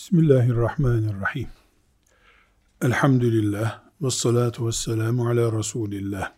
Bismillahirrahmanirrahim. 0.00 1.48
Elhamdülillah 2.82 3.82
ve 4.02 4.10
salatu 4.10 4.66
ve 4.66 4.72
selamu 4.72 5.28
ala 5.28 5.58
Resulillah. 5.58 6.32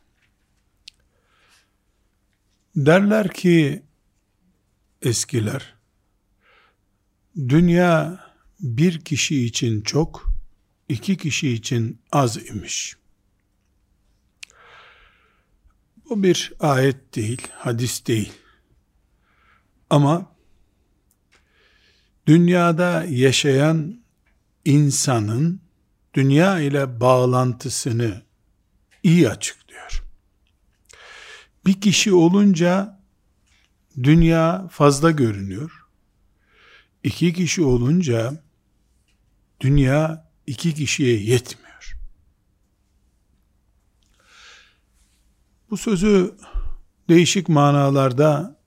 Derler 2.77 3.33
ki 3.33 3.83
eskiler, 5.03 5.75
dünya 7.37 8.25
bir 8.61 9.01
kişi 9.01 9.45
için 9.45 9.81
çok, 9.81 10.33
iki 10.89 11.17
kişi 11.17 11.49
için 11.49 12.01
az 12.13 12.49
imiş. 12.51 12.97
Bu 16.09 16.23
bir 16.23 16.53
ayet 16.61 17.17
değil, 17.17 17.49
hadis 17.53 18.07
değil. 18.07 18.33
Ama 19.91 20.32
dünyada 22.27 23.05
yaşayan 23.05 24.03
insanın 24.65 25.61
dünya 26.15 26.61
ile 26.61 27.01
bağlantısını 27.01 28.23
iyi 29.03 29.29
açıklıyor. 29.29 30.05
Bir 31.67 31.81
kişi 31.81 32.15
olunca 32.15 33.01
dünya 34.03 34.69
fazla 34.71 35.11
görünüyor. 35.11 35.87
İki 37.05 37.33
kişi 37.33 37.63
olunca 37.63 38.43
dünya 39.61 40.31
iki 40.47 40.75
kişiye 40.75 41.19
yetmiyor. 41.19 41.97
Bu 45.71 45.77
sözü 45.77 46.35
değişik 47.09 47.49
manalarda 47.49 48.61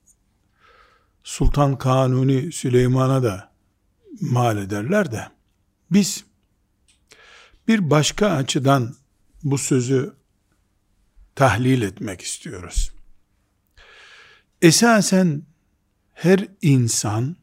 Sultan 1.24 1.78
Kanuni 1.78 2.52
Süleyman'a 2.52 3.22
da 3.22 3.55
mal 4.20 4.58
ederler 4.58 5.12
de 5.12 5.28
biz 5.90 6.24
bir 7.68 7.90
başka 7.90 8.30
açıdan 8.30 8.94
bu 9.42 9.58
sözü 9.58 10.14
tahlil 11.34 11.82
etmek 11.82 12.20
istiyoruz. 12.20 12.92
Esasen 14.62 15.42
her 16.14 16.48
insan 16.62 17.36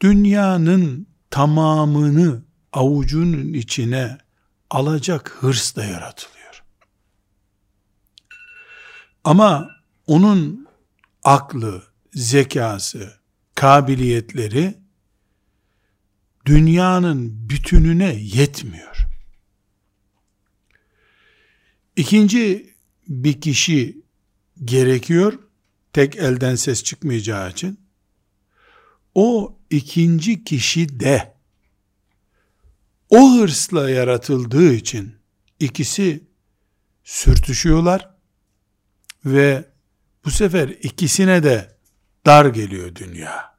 dünyanın 0.00 1.06
tamamını 1.30 2.42
avucunun 2.72 3.52
içine 3.52 4.18
alacak 4.70 5.36
hırsla 5.40 5.84
yaratılıyor. 5.84 6.62
Ama 9.24 9.70
onun 10.06 10.68
aklı, 11.24 11.82
zekası, 12.14 13.12
kabiliyetleri 13.54 14.85
dünyanın 16.46 17.48
bütününe 17.50 18.14
yetmiyor. 18.14 19.06
İkinci 21.96 22.74
bir 23.08 23.40
kişi 23.40 24.02
gerekiyor, 24.64 25.38
tek 25.92 26.16
elden 26.16 26.54
ses 26.54 26.84
çıkmayacağı 26.84 27.50
için. 27.50 27.80
O 29.14 29.58
ikinci 29.70 30.44
kişi 30.44 31.00
de 31.00 31.34
o 33.10 33.38
hırsla 33.38 33.90
yaratıldığı 33.90 34.72
için 34.72 35.14
ikisi 35.60 36.24
sürtüşüyorlar 37.04 38.10
ve 39.24 39.64
bu 40.24 40.30
sefer 40.30 40.68
ikisine 40.68 41.42
de 41.42 41.76
dar 42.26 42.46
geliyor 42.46 42.94
dünya. 42.94 43.55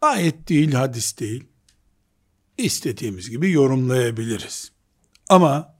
Ayet 0.00 0.48
değil, 0.48 0.72
hadis 0.72 1.18
değil. 1.18 1.44
İstediğimiz 2.58 3.30
gibi 3.30 3.50
yorumlayabiliriz. 3.50 4.72
Ama 5.28 5.74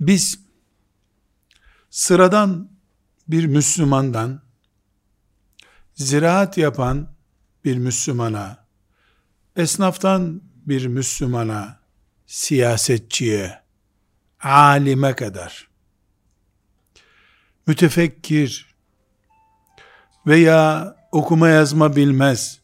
biz 0.00 0.40
sıradan 1.90 2.70
bir 3.28 3.46
Müslümandan 3.46 4.42
ziraat 5.94 6.58
yapan 6.58 7.12
bir 7.64 7.76
Müslümana, 7.76 8.66
esnaftan 9.56 10.42
bir 10.66 10.86
Müslümana, 10.86 11.80
siyasetçiye, 12.26 13.62
alime 14.40 15.16
kadar, 15.16 15.68
mütefekkir, 17.66 18.74
veya 20.26 20.96
okuma 21.12 21.48
yazma 21.48 21.96
bilmez, 21.96 22.59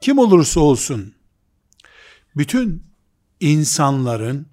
kim 0.00 0.18
olursa 0.18 0.60
olsun, 0.60 1.14
bütün 2.36 2.84
insanların 3.40 4.46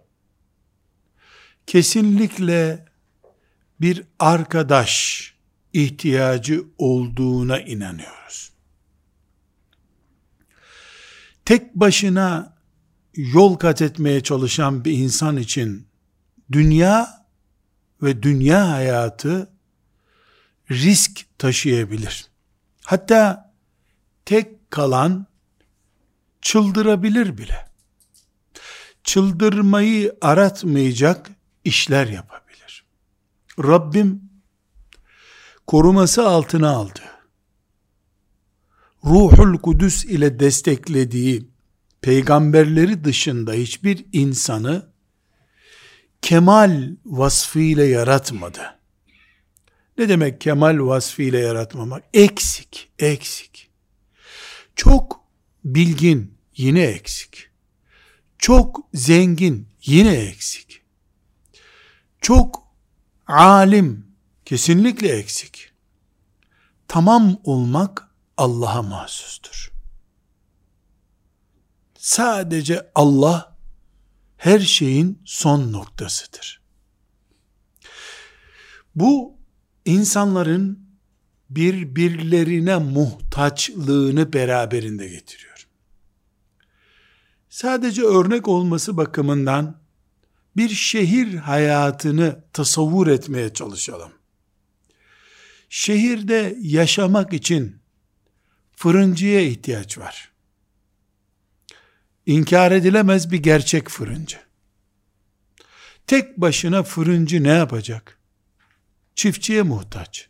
kesinlikle 1.67 2.85
bir 3.81 4.03
arkadaş 4.19 5.33
ihtiyacı 5.73 6.63
olduğuna 6.77 7.59
inanıyoruz. 7.59 8.51
Tek 11.45 11.75
başına 11.75 12.55
yol 13.15 13.55
kat 13.55 13.81
etmeye 13.81 14.23
çalışan 14.23 14.85
bir 14.85 14.91
insan 14.91 15.37
için 15.37 15.87
dünya 16.51 17.25
ve 18.01 18.23
dünya 18.23 18.69
hayatı 18.71 19.49
risk 20.71 21.25
taşıyabilir. 21.37 22.27
Hatta 22.83 23.53
tek 24.25 24.71
kalan 24.71 25.25
çıldırabilir 26.45 27.37
bile. 27.37 27.65
Çıldırmayı 29.03 30.15
aratmayacak 30.21 31.31
işler 31.63 32.07
yapabilir. 32.07 32.85
Rabbim 33.59 34.21
koruması 35.67 36.27
altına 36.27 36.69
aldı. 36.69 37.01
Ruhul 39.05 39.57
Kudüs 39.57 40.05
ile 40.05 40.39
desteklediği 40.39 41.47
peygamberleri 42.01 43.03
dışında 43.03 43.53
hiçbir 43.53 44.05
insanı 44.11 44.89
kemal 46.21 46.95
vasfıyla 47.05 47.85
yaratmadı. 47.85 48.79
Ne 49.97 50.09
demek 50.09 50.41
kemal 50.41 50.79
vasfıyla 50.79 51.39
yaratmamak? 51.39 52.03
Eksik, 52.13 52.91
eksik. 52.99 53.69
Çok 54.75 55.25
bilgin, 55.65 56.34
yine 56.55 56.83
eksik. 56.83 57.49
Çok 58.39 58.79
zengin, 58.93 59.67
yine 59.85 60.13
eksik. 60.13 60.81
Çok 62.21 62.67
alim, 63.27 64.07
kesinlikle 64.45 65.07
eksik. 65.09 65.71
Tamam 66.87 67.37
olmak 67.43 68.09
Allah'a 68.37 68.81
mahsustur. 68.81 69.71
Sadece 71.97 72.91
Allah 72.95 73.57
her 74.37 74.59
şeyin 74.59 75.21
son 75.25 75.73
noktasıdır. 75.73 76.61
Bu 78.95 79.37
insanların 79.85 80.89
birbirlerine 81.49 82.77
muhtaçlığını 82.77 84.33
beraberinde 84.33 85.07
getiriyor. 85.07 85.54
Sadece 87.55 88.01
örnek 88.01 88.47
olması 88.47 88.97
bakımından 88.97 89.81
bir 90.57 90.69
şehir 90.69 91.35
hayatını 91.35 92.43
tasavvur 92.53 93.07
etmeye 93.07 93.53
çalışalım. 93.53 94.11
Şehirde 95.69 96.57
yaşamak 96.61 97.33
için 97.33 97.81
fırıncıya 98.75 99.41
ihtiyaç 99.41 99.97
var. 99.97 100.31
İnkar 102.25 102.71
edilemez 102.71 103.31
bir 103.31 103.43
gerçek 103.43 103.89
fırıncı. 103.89 104.37
Tek 106.07 106.37
başına 106.37 106.83
fırıncı 106.83 107.43
ne 107.43 107.51
yapacak? 107.51 108.19
çiftçiye 109.15 109.61
muhtaç. 109.61 110.29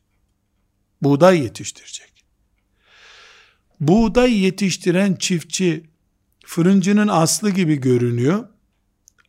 Buğday 1.01 1.39
yetiştirecek. 1.39 2.25
Buğday 3.79 4.33
yetiştiren 4.33 5.15
çiftçi 5.15 5.94
fırıncının 6.45 7.07
aslı 7.07 7.49
gibi 7.49 7.75
görünüyor. 7.75 8.47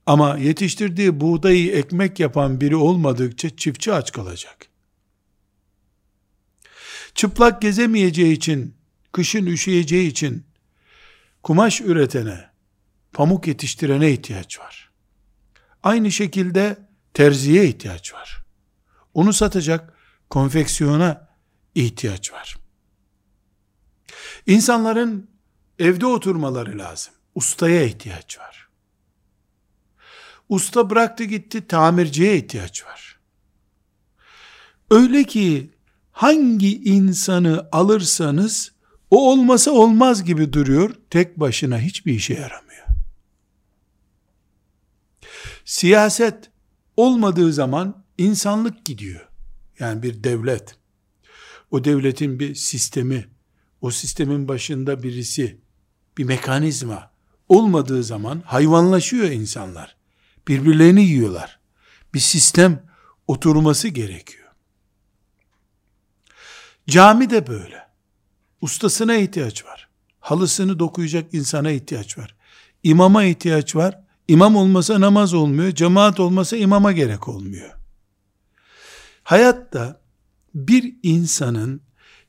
Ama 0.07 0.37
yetiştirdiği 0.39 1.21
buğdayı 1.21 1.73
ekmek 1.73 2.21
yapan 2.21 2.61
biri 2.61 2.77
olmadıkça 2.77 3.57
çiftçi 3.57 3.93
aç 3.93 4.13
kalacak. 4.13 4.67
Çıplak 7.15 7.63
gezemeyeceği 7.63 8.33
için, 8.33 8.75
kışın 9.13 9.47
üşüyeceği 9.47 10.09
için 10.09 10.45
kumaş 11.43 11.81
üretene, 11.81 12.51
pamuk 13.13 13.47
yetiştirene 13.47 14.12
ihtiyaç 14.12 14.59
var. 14.61 14.91
Aynı 15.83 16.12
şekilde 16.12 16.79
terziye 17.15 17.69
ihtiyaç 17.69 18.15
var. 18.15 18.45
Onu 19.15 19.33
satacak 19.33 19.93
konfeksiyona 20.31 21.29
ihtiyaç 21.75 22.33
var. 22.33 22.57
İnsanların 24.47 25.36
evde 25.78 26.06
oturmaları 26.06 26.78
lazım. 26.78 27.14
Ustaya 27.34 27.82
ihtiyaç 27.82 28.38
var. 28.38 28.69
Usta 30.49 30.90
bıraktı 30.90 31.25
gitti 31.25 31.67
tamirciye 31.67 32.37
ihtiyaç 32.37 32.84
var. 32.84 33.19
Öyle 34.90 35.25
ki 35.25 35.70
hangi 36.12 36.82
insanı 36.82 37.69
alırsanız 37.73 38.73
o 39.11 39.31
olmasa 39.31 39.70
olmaz 39.70 40.25
gibi 40.25 40.52
duruyor. 40.52 40.94
Tek 41.11 41.40
başına 41.40 41.81
hiçbir 41.81 42.12
işe 42.12 42.34
yaramıyor. 42.34 42.87
Siyaset 45.64 46.50
olmadığı 46.96 47.52
zaman 47.52 48.05
insanlık 48.19 48.84
gidiyor. 48.84 49.28
Yani 49.78 50.02
bir 50.02 50.25
devlet. 50.25 50.76
O 51.70 51.84
devletin 51.84 52.40
bir 52.40 52.55
sistemi, 52.55 53.28
o 53.81 53.90
sistemin 53.90 54.49
başında 54.49 55.02
birisi, 55.02 55.61
bir 56.19 56.25
mekanizma 56.25 57.11
olmadığı 57.49 58.05
zaman 58.05 58.43
hayvanlaşıyor 58.47 59.31
insanlar. 59.31 59.97
Birbirlerini 60.49 61.05
yiyorlar. 61.05 61.59
Bir 62.15 62.21
sistem 62.21 62.83
oturması 63.27 63.89
gerekiyor. 63.89 64.47
Cami 66.89 67.31
de 67.31 67.47
böyle. 67.47 67.87
Ustasına 68.61 69.17
ihtiyaç 69.17 69.65
var. 69.65 69.89
Halısını 70.21 70.79
dokuyacak 70.79 71.35
insana 71.35 71.71
ihtiyaç 71.71 72.19
var. 72.19 72.35
İmama 72.83 73.25
ihtiyaç 73.25 73.77
var. 73.77 74.01
İmam 74.29 74.57
olmasa 74.57 75.01
namaz 75.01 75.35
olmuyor. 75.35 75.71
Cemaat 75.71 76.21
olmasa 76.21 76.57
imama 76.57 76.93
gerek 76.93 77.29
olmuyor. 77.29 77.71
Hayatta 79.23 80.01
bir 80.55 80.95
insanın 81.03 81.81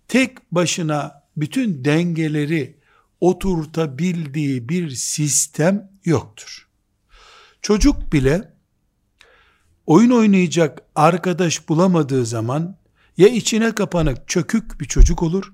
tek 0.07 0.51
başına 0.51 1.23
bütün 1.37 1.85
dengeleri 1.85 2.76
oturtabildiği 3.21 4.69
bir 4.69 4.89
sistem 4.89 5.91
yoktur. 6.05 6.67
Çocuk 7.61 8.13
bile 8.13 8.53
oyun 9.85 10.11
oynayacak 10.11 10.81
arkadaş 10.95 11.69
bulamadığı 11.69 12.25
zaman 12.25 12.77
ya 13.17 13.27
içine 13.27 13.75
kapanık 13.75 14.27
çökük 14.27 14.79
bir 14.79 14.85
çocuk 14.85 15.23
olur 15.23 15.53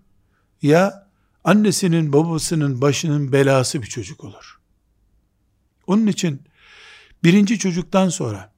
ya 0.61 1.09
annesinin 1.43 2.13
babasının 2.13 2.81
başının 2.81 3.31
belası 3.31 3.81
bir 3.81 3.87
çocuk 3.87 4.23
olur. 4.23 4.59
Onun 5.87 6.07
için 6.07 6.41
birinci 7.23 7.59
çocuktan 7.59 8.09
sonra 8.09 8.53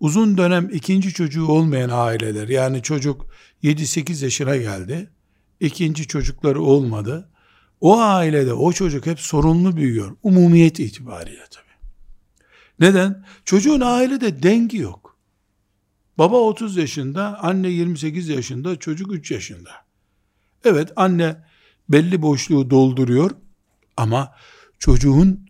uzun 0.00 0.38
dönem 0.38 0.68
ikinci 0.72 1.12
çocuğu 1.12 1.46
olmayan 1.46 1.90
aileler 1.92 2.48
yani 2.48 2.82
çocuk 2.82 3.26
7-8 3.62 4.24
yaşına 4.24 4.56
geldi 4.56 5.10
ikinci 5.60 6.06
çocukları 6.06 6.62
olmadı 6.62 7.30
o 7.80 7.98
ailede 8.00 8.52
o 8.52 8.72
çocuk 8.72 9.06
hep 9.06 9.20
sorunlu 9.20 9.76
büyüyor 9.76 10.16
umumiyet 10.22 10.80
itibariyle 10.80 11.44
tabi. 11.50 11.64
Neden? 12.80 13.24
Çocuğun 13.44 13.80
ailede 13.80 14.42
dengi 14.42 14.78
yok. 14.78 15.16
Baba 16.18 16.36
30 16.36 16.76
yaşında, 16.76 17.38
anne 17.42 17.68
28 17.68 18.28
yaşında, 18.28 18.76
çocuk 18.76 19.12
3 19.12 19.30
yaşında. 19.30 19.70
Evet 20.64 20.92
anne 20.96 21.44
belli 21.88 22.22
boşluğu 22.22 22.70
dolduruyor 22.70 23.30
ama 23.96 24.34
çocuğun 24.78 25.48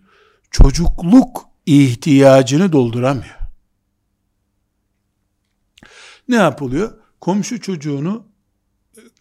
çocukluk 0.51 1.49
ihtiyacını 1.67 2.73
dolduramıyor. 2.73 3.39
Ne 6.29 6.37
yapılıyor? 6.37 6.99
Komşu 7.21 7.61
çocuğunu 7.61 8.28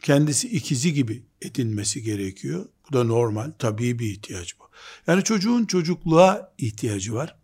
kendisi 0.01 0.47
ikizi 0.47 0.93
gibi 0.93 1.23
edinmesi 1.41 2.03
gerekiyor. 2.03 2.65
Bu 2.89 2.93
da 2.93 3.03
normal, 3.03 3.51
tabii 3.59 3.99
bir 3.99 4.09
ihtiyaç 4.09 4.59
bu. 4.59 4.63
Yani 5.07 5.23
çocuğun 5.23 5.65
çocukluğa 5.65 6.53
ihtiyacı 6.57 7.13
var. 7.13 7.35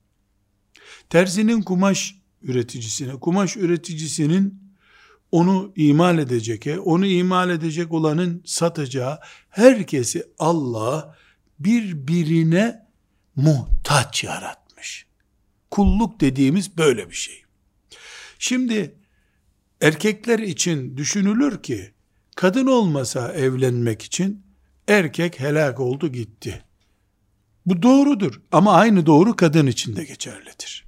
Terzinin 1.10 1.62
kumaş 1.62 2.16
üreticisine, 2.42 3.20
kumaş 3.20 3.58
üreticisinin 3.58 4.64
onu 5.32 5.74
imal 5.76 6.18
edecek, 6.20 6.68
onu 6.84 7.06
imal 7.06 7.50
edecek 7.50 7.92
olanın 7.94 8.42
satacağı 8.46 9.20
herkesi 9.50 10.24
Allah 10.40 11.18
birbirine 11.60 12.88
muhtaç 13.36 14.24
yaratmış. 14.24 15.06
Kulluk 15.72 16.22
dediğimiz 16.22 16.78
böyle 16.78 17.10
bir 17.10 17.16
şey. 17.16 17.44
Şimdi 18.40 18.96
erkekler 19.82 20.40
için 20.40 20.98
düşünülür 20.98 21.64
ki 21.64 21.93
kadın 22.36 22.68
olmasa 22.68 23.34
evlenmek 23.34 24.02
için 24.02 24.44
erkek 24.88 25.40
helak 25.40 25.80
oldu 25.80 26.08
gitti. 26.12 26.64
Bu 27.66 27.82
doğrudur 27.82 28.42
ama 28.52 28.74
aynı 28.74 29.06
doğru 29.06 29.36
kadın 29.36 29.68
için 29.68 29.96
de 29.96 30.04
geçerlidir. 30.04 30.86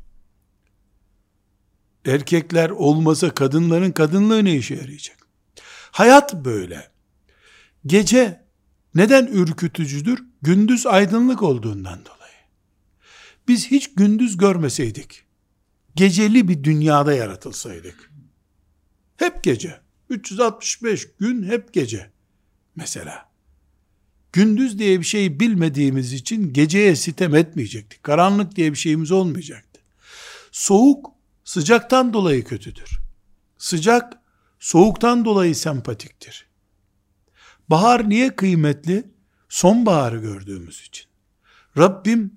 Erkekler 2.05 2.69
olmasa 2.69 3.33
kadınların 3.33 3.91
kadınlığı 3.91 4.45
ne 4.45 4.55
işe 4.55 4.75
yarayacak? 4.75 5.17
Hayat 5.91 6.33
böyle. 6.33 6.91
Gece 7.85 8.45
neden 8.95 9.27
ürkütücüdür? 9.27 10.23
Gündüz 10.41 10.85
aydınlık 10.85 11.43
olduğundan 11.43 12.05
dolayı. 12.05 12.33
Biz 13.47 13.71
hiç 13.71 13.93
gündüz 13.93 14.37
görmeseydik, 14.37 15.23
geceli 15.95 16.47
bir 16.47 16.63
dünyada 16.63 17.13
yaratılsaydık, 17.13 18.11
hep 19.17 19.43
gece, 19.43 19.79
365 20.09 21.07
gün 21.19 21.43
hep 21.43 21.73
gece, 21.73 22.11
mesela, 22.75 23.29
gündüz 24.33 24.79
diye 24.79 24.99
bir 24.99 25.05
şey 25.05 25.39
bilmediğimiz 25.39 26.13
için 26.13 26.53
geceye 26.53 26.95
sitem 26.95 27.35
etmeyecektik. 27.35 28.03
Karanlık 28.03 28.55
diye 28.55 28.71
bir 28.71 28.77
şeyimiz 28.77 29.11
olmayacaktı. 29.11 29.81
Soğuk 30.51 31.11
sıcaktan 31.43 32.13
dolayı 32.13 32.43
kötüdür. 32.43 32.99
Sıcak 33.57 34.13
soğuktan 34.59 35.25
dolayı 35.25 35.55
sempatiktir. 35.55 36.47
Bahar 37.69 38.09
niye 38.09 38.35
kıymetli? 38.35 39.03
Sonbaharı 39.49 40.17
gördüğümüz 40.17 40.81
için. 40.81 41.05
Rabbim 41.77 42.33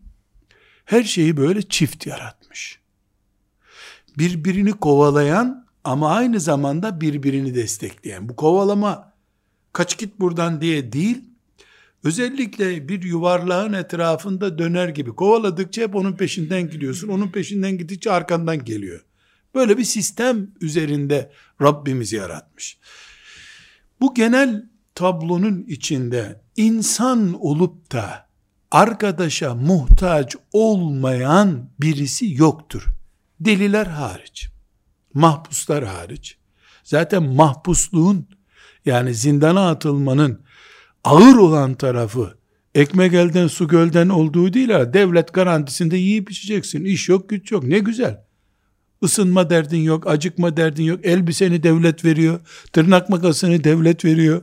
her 0.85 1.03
şeyi 1.03 1.37
böyle 1.37 1.63
çift 1.63 2.07
yaratmış. 2.07 2.81
Birbirini 4.19 4.73
kovalayan 4.73 5.68
ama 5.89 6.11
aynı 6.11 6.41
zamanda 6.41 7.01
birbirini 7.01 7.55
destekleyen. 7.55 8.29
Bu 8.29 8.37
kovalama 8.37 9.13
kaç 9.73 9.99
git 9.99 10.21
buradan 10.21 10.61
diye 10.61 10.93
değil, 10.93 11.25
özellikle 12.05 12.89
bir 12.89 13.03
yuvarlağın 13.03 13.73
etrafında 13.73 14.59
döner 14.59 14.89
gibi 14.89 15.11
kovaladıkça 15.11 15.83
hep 15.83 15.95
onun 15.95 16.13
peşinden 16.13 16.71
gidiyorsun. 16.71 17.09
Onun 17.09 17.29
peşinden 17.29 17.79
gidince 17.79 18.11
arkandan 18.11 18.65
geliyor. 18.65 19.05
Böyle 19.55 19.79
bir 19.79 19.85
sistem 19.85 20.51
üzerinde 20.61 21.33
Rabbimiz 21.63 22.13
yaratmış. 22.13 22.79
Bu 24.01 24.15
genel 24.15 24.65
tablonun 24.95 25.65
içinde 25.69 26.41
insan 26.57 27.45
olup 27.45 27.93
da 27.93 28.29
arkadaşa 28.71 29.55
muhtaç 29.55 30.37
olmayan 30.53 31.71
birisi 31.81 32.35
yoktur. 32.35 32.87
Deliler 33.41 33.87
hariç, 33.87 34.49
mahpuslar 35.15 35.85
hariç. 35.85 36.39
Zaten 36.85 37.23
mahpusluğun 37.23 38.29
yani 38.85 39.15
zindana 39.15 39.71
atılmanın 39.71 40.41
ağır 41.05 41.37
olan 41.37 41.75
tarafı 41.75 42.39
ekmek 42.75 43.15
elden 43.15 43.47
su 43.47 43.69
gölden 43.69 44.09
olduğu 44.09 44.53
değil 44.53 44.71
ha. 44.71 44.93
Devlet 44.93 45.33
garantisinde 45.33 45.97
yiyip 45.97 46.31
içeceksin. 46.31 46.85
İş 46.85 47.09
yok 47.09 47.29
güç 47.29 47.53
yok. 47.53 47.65
Ne 47.65 47.79
güzel. 47.79 48.25
Isınma 49.03 49.51
derdin 49.51 49.83
yok, 49.83 50.07
acıkma 50.07 50.57
derdin 50.57 50.85
yok. 50.85 51.07
Elbiseni 51.07 51.63
devlet 51.63 52.05
veriyor. 52.05 52.41
Tırnak 52.73 53.09
makasını 53.09 53.65
devlet 53.65 54.05
veriyor. 54.05 54.43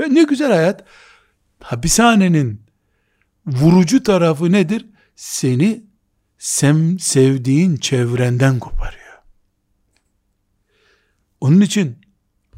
Ve 0.00 0.14
ne 0.14 0.22
güzel 0.22 0.52
hayat. 0.52 0.84
Hapishanenin 1.60 2.62
vurucu 3.46 4.02
tarafı 4.02 4.52
nedir? 4.52 4.86
Seni 5.16 5.84
sem 6.38 6.98
sevdiğin 6.98 7.76
çevrenden 7.76 8.58
koparıyor. 8.58 8.97
Onun 11.40 11.60
için 11.60 11.96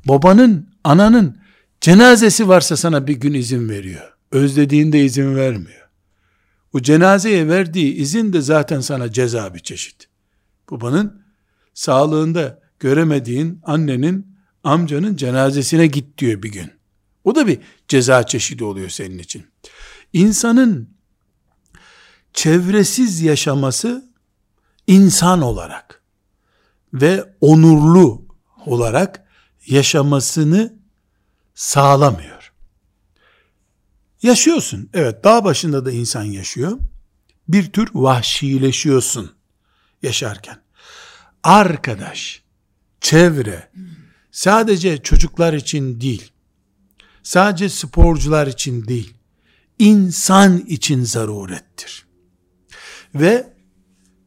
babanın, 0.09 0.69
ananın 0.85 1.39
cenazesi 1.81 2.49
varsa 2.49 2.77
sana 2.77 3.07
bir 3.07 3.15
gün 3.15 3.35
izin 3.35 3.69
veriyor. 3.69 4.13
Özlediğinde 4.33 5.05
izin 5.05 5.37
vermiyor. 5.37 5.89
O 6.73 6.81
cenazeye 6.81 7.49
verdiği 7.49 7.95
izin 7.95 8.33
de 8.33 8.41
zaten 8.41 8.81
sana 8.81 9.13
ceza 9.13 9.55
bir 9.55 9.61
çeşit. 9.61 10.09
Babanın 10.71 11.23
sağlığında 11.75 12.61
göremediğin 12.81 13.61
annenin, 13.63 14.37
amcanın 14.65 15.17
cenazesine 15.17 15.87
git 15.87 16.19
diyor 16.19 16.43
bir 16.43 16.53
gün. 16.53 16.71
O 17.25 17.35
da 17.35 17.47
bir 17.47 17.59
ceza 17.89 18.27
çeşidi 18.27 18.65
oluyor 18.65 18.89
senin 18.89 19.19
için. 19.19 19.47
İnsanın 20.13 20.89
çevresiz 22.33 23.21
yaşaması 23.21 24.11
insan 24.87 25.43
olarak 25.43 26.03
ve 26.95 27.25
onurlu 27.41 28.30
olarak 28.67 29.25
yaşamasını 29.67 30.75
sağlamıyor. 31.55 32.53
Yaşıyorsun. 34.23 34.91
Evet 34.95 35.25
dağ 35.25 35.45
başında 35.45 35.85
da 35.85 35.93
insan 35.93 36.25
yaşıyor. 36.25 36.79
Bir 37.49 37.73
tür 37.73 37.89
vahşileşiyorsun 37.95 39.33
yaşarken. 40.03 40.63
Arkadaş, 41.43 42.43
çevre 43.01 43.71
sadece 44.33 45.03
çocuklar 45.03 45.53
için 45.53 46.01
değil. 46.01 46.33
Sadece 47.23 47.69
sporcular 47.69 48.47
için 48.47 48.89
değil. 48.89 49.15
insan 49.79 50.59
için 50.59 51.05
zarurettir. 51.05 52.07
Ve 53.15 53.53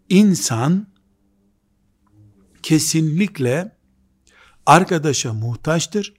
insan 0.09 0.87
kesinlikle 2.63 3.72
arkadaşa 4.65 5.33
muhtaçtır 5.33 6.13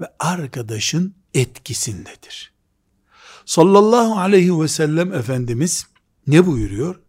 ve 0.00 0.06
arkadaşın 0.18 1.14
etkisindedir. 1.34 2.52
Sallallahu 3.44 4.18
aleyhi 4.18 4.60
ve 4.60 4.68
sellem 4.68 5.14
Efendimiz 5.14 5.86
ne 6.26 6.46
buyuruyor? 6.46 7.00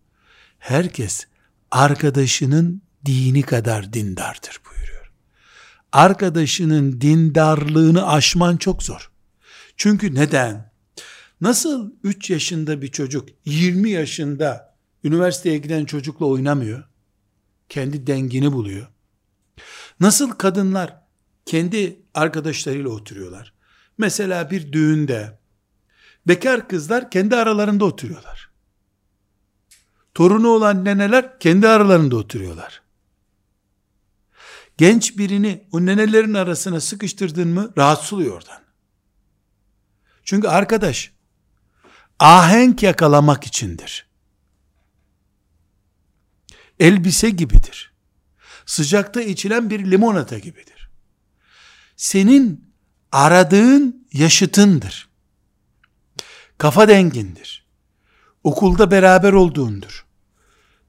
Herkes 0.60 1.25
arkadaşının 1.72 2.82
dini 3.06 3.42
kadar 3.42 3.94
dindardır 3.94 4.62
buyuruyor. 4.70 5.12
Arkadaşının 5.92 7.01
dindarlığını 7.01 8.08
aşman 8.08 8.58
çok 8.58 8.84
zor. 8.84 9.12
Çünkü 9.77 10.15
neden? 10.15 10.72
Nasıl 11.42 11.92
3 12.03 12.30
yaşında 12.30 12.82
bir 12.82 12.88
çocuk 12.88 13.30
20 13.46 13.89
yaşında 13.89 14.75
üniversiteye 15.03 15.58
giden 15.58 15.86
çocukla 15.86 16.25
oynamıyor? 16.25 16.84
Kendi 17.70 18.08
dengini 18.08 18.51
buluyor. 18.51 18.88
Nasıl 20.03 20.31
kadınlar 20.31 21.01
kendi 21.45 22.01
arkadaşlarıyla 22.13 22.89
oturuyorlar? 22.89 23.53
Mesela 23.98 24.51
bir 24.51 24.74
düğünde 24.74 25.39
bekar 26.27 26.67
kızlar 26.69 27.12
kendi 27.12 27.36
aralarında 27.36 27.86
oturuyorlar. 27.86 28.50
Torunu 30.13 30.48
olan 30.48 30.86
neneler 30.86 31.39
kendi 31.39 31.67
aralarında 31.67 32.15
oturuyorlar. 32.15 32.81
Genç 34.77 35.17
birini 35.17 35.67
o 35.72 35.86
nenelerin 35.86 36.33
arasına 36.33 36.81
sıkıştırdın 36.81 37.48
mı 37.48 37.74
rahatsız 37.77 38.13
oluyor 38.13 38.36
oradan. 38.36 38.62
Çünkü 40.24 40.48
arkadaş 40.48 41.12
ahenk 42.19 42.83
yakalamak 42.83 43.43
içindir. 43.43 44.07
Elbise 46.79 47.29
gibidir. 47.29 47.92
Sıcakta 48.65 49.22
içilen 49.22 49.70
bir 49.70 49.91
limonata 49.91 50.39
gibidir. 50.39 50.89
Senin 51.96 52.74
aradığın 53.12 54.08
yaşıtındır. 54.13 55.10
Kafa 56.58 56.88
dengindir. 56.88 57.65
Okulda 58.43 58.91
beraber 58.91 59.34
olduğundur. 59.34 60.05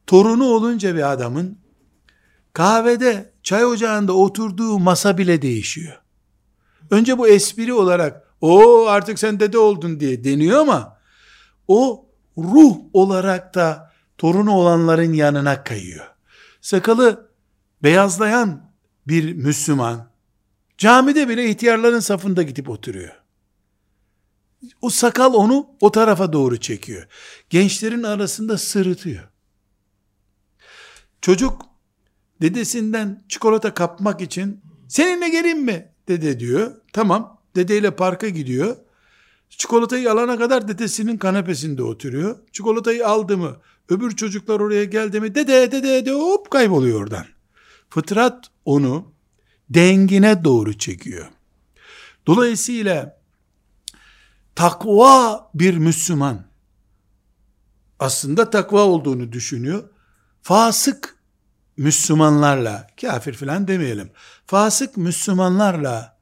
Torunu 0.07 0.45
olunca 0.45 0.95
bir 0.95 1.13
adamın 1.13 1.59
kahvede 2.53 3.33
çay 3.43 3.65
ocağında 3.65 4.13
oturduğu 4.13 4.79
masa 4.79 5.19
bile 5.19 5.43
değişiyor. 5.43 6.01
Önce 6.91 7.19
bu 7.19 7.29
espri 7.29 7.73
olarak 7.73 8.29
o 8.41 8.87
artık 8.87 9.19
sen 9.19 9.41
dede 9.41 9.59
oldun 9.59 10.01
diye 10.01 10.25
deniyor 10.25 10.61
ama 10.61 10.99
o 11.69 12.07
ruh 12.39 12.77
olarak 12.93 13.55
da 13.55 13.93
torunu 14.19 14.53
olanların 14.53 15.13
yanına 15.13 15.65
kayıyor. 15.65 16.07
Sakalı 16.61 17.31
beyazlayan 17.85 18.71
bir 19.09 19.33
Müslüman 19.33 20.11
camide 20.79 21.29
bile 21.29 21.51
ihtiyarların 21.51 22.01
safında 22.01 22.43
gidip 22.43 22.69
oturuyor. 22.69 23.13
O 24.81 24.91
sakal 24.91 25.35
onu 25.35 25.67
o 25.81 25.93
tarafa 25.93 26.33
doğru 26.33 26.61
çekiyor. 26.61 27.07
Gençlerin 27.51 28.03
arasında 28.03 28.59
sırıtıyor. 28.59 29.29
Çocuk 31.21 31.63
dedesinden 32.43 33.25
çikolata 33.29 33.75
kapmak 33.75 34.21
için 34.21 34.61
seninle 34.89 35.29
geleyim 35.29 35.65
mi 35.65 35.93
dede 36.09 36.41
diyor. 36.41 36.73
Tamam 36.93 37.41
dedeyle 37.57 37.97
parka 37.97 38.29
gidiyor. 38.29 38.77
Çikolatayı 39.51 40.13
alana 40.13 40.39
kadar 40.39 40.69
dedesinin 40.69 41.17
kanepesinde 41.17 41.83
oturuyor. 41.83 42.37
Çikolatayı 42.53 43.09
aldı 43.09 43.37
mı 43.39 43.57
öbür 43.89 44.17
çocuklar 44.17 44.61
oraya 44.61 44.85
geldi 44.85 45.21
mi 45.21 45.35
dede 45.35 45.73
dede 45.73 45.83
dede 45.83 46.13
hop 46.13 46.51
kayboluyor 46.51 47.01
oradan. 47.03 47.34
Fıtrat 47.95 48.47
onu 48.65 49.13
dengine 49.71 50.45
doğru 50.45 50.79
çekiyor. 50.79 51.29
Dolayısıyla 52.27 53.21
takva 54.55 55.51
bir 55.55 55.77
Müslüman 55.77 56.47
aslında 57.99 58.51
takva 58.51 58.81
olduğunu 58.81 59.33
düşünüyor. 59.33 59.89
Fasık 60.43 61.17
Müslümanlarla, 61.77 62.87
kafir 63.01 63.35
filan 63.35 63.69
demeyelim, 63.69 64.11
fasık 64.47 64.97
Müslümanlarla 64.97 66.19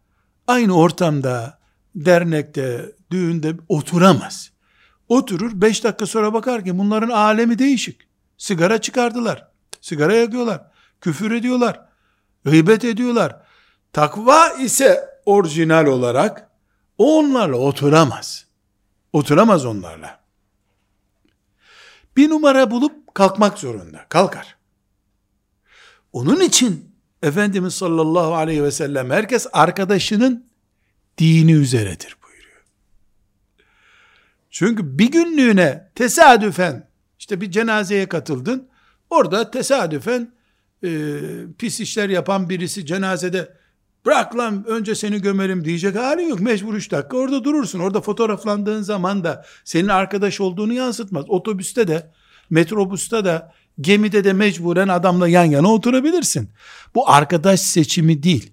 aynı 0.47 0.76
ortamda, 0.76 1.59
dernekte, 1.95 2.93
düğünde 3.11 3.57
oturamaz. 3.69 4.50
Oturur, 5.09 5.61
beş 5.61 5.85
dakika 5.85 6.07
sonra 6.07 6.33
bakar 6.33 6.64
ki 6.64 6.79
bunların 6.79 7.11
alemi 7.11 7.59
değişik. 7.59 8.00
Sigara 8.38 8.81
çıkardılar, 8.81 9.49
sigara 9.81 10.14
yakıyorlar, 10.14 10.72
küfür 11.02 11.30
ediyorlar, 11.30 11.80
gıybet 12.44 12.85
ediyorlar. 12.85 13.40
Takva 13.92 14.49
ise 14.49 15.09
orijinal 15.26 15.87
olarak 15.87 16.50
onlarla 16.99 17.56
oturamaz. 17.56 18.47
Oturamaz 19.12 19.66
onlarla. 19.66 20.21
Bir 22.16 22.30
numara 22.30 22.71
bulup 22.71 23.14
kalkmak 23.14 23.59
zorunda. 23.59 24.06
Kalkar. 24.09 24.56
Onun 26.12 26.40
için 26.40 26.92
Efendimiz 27.23 27.75
sallallahu 27.75 28.35
aleyhi 28.35 28.64
ve 28.64 28.71
sellem 28.71 29.11
herkes 29.11 29.47
arkadaşının 29.52 30.47
dini 31.18 31.52
üzeredir 31.52 32.16
buyuruyor. 32.23 32.64
Çünkü 34.50 34.99
bir 34.99 35.11
günlüğüne 35.11 35.90
tesadüfen 35.94 36.88
işte 37.18 37.40
bir 37.40 37.50
cenazeye 37.50 38.09
katıldın. 38.09 38.68
Orada 39.11 39.50
tesadüfen 39.50 40.32
e, 40.84 41.20
pis 41.58 41.80
işler 41.80 42.08
yapan 42.08 42.48
birisi 42.48 42.86
cenazede 42.86 43.56
bırak 44.06 44.36
lan 44.36 44.64
önce 44.66 44.94
seni 44.94 45.22
gömerim 45.22 45.64
diyecek 45.64 45.96
hali 45.96 46.28
yok. 46.28 46.40
Mecbur 46.40 46.74
üç 46.74 46.90
dakika 46.90 47.16
orada 47.16 47.44
durursun. 47.44 47.78
Orada 47.78 48.00
fotoğraflandığın 48.00 48.82
zaman 48.82 49.24
da 49.24 49.44
senin 49.64 49.88
arkadaş 49.88 50.40
olduğunu 50.40 50.72
yansıtmaz. 50.72 51.24
Otobüste 51.28 51.88
de 51.88 52.10
metrobüste 52.50 53.24
de 53.24 53.42
gemide 53.80 54.24
de 54.24 54.32
mecburen 54.32 54.88
adamla 54.88 55.28
yan 55.28 55.44
yana 55.44 55.72
oturabilirsin. 55.72 56.50
Bu 56.94 57.10
arkadaş 57.10 57.60
seçimi 57.60 58.22
değil. 58.22 58.52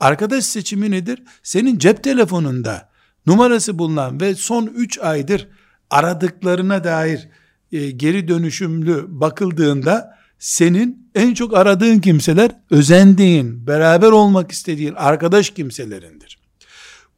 Arkadaş 0.00 0.44
seçimi 0.44 0.90
nedir? 0.90 1.22
Senin 1.42 1.78
cep 1.78 2.04
telefonunda 2.04 2.88
numarası 3.26 3.78
bulunan 3.78 4.20
ve 4.20 4.34
son 4.34 4.66
3 4.66 4.98
aydır 4.98 5.48
aradıklarına 5.90 6.84
dair 6.84 7.28
e, 7.72 7.90
geri 7.90 8.28
dönüşümlü 8.28 9.04
bakıldığında 9.08 10.18
senin 10.38 11.07
en 11.18 11.34
çok 11.34 11.56
aradığın 11.56 11.98
kimseler 11.98 12.50
özendiğin, 12.70 13.66
beraber 13.66 14.08
olmak 14.08 14.52
istediğin 14.52 14.94
arkadaş 14.94 15.50
kimselerindir. 15.50 16.38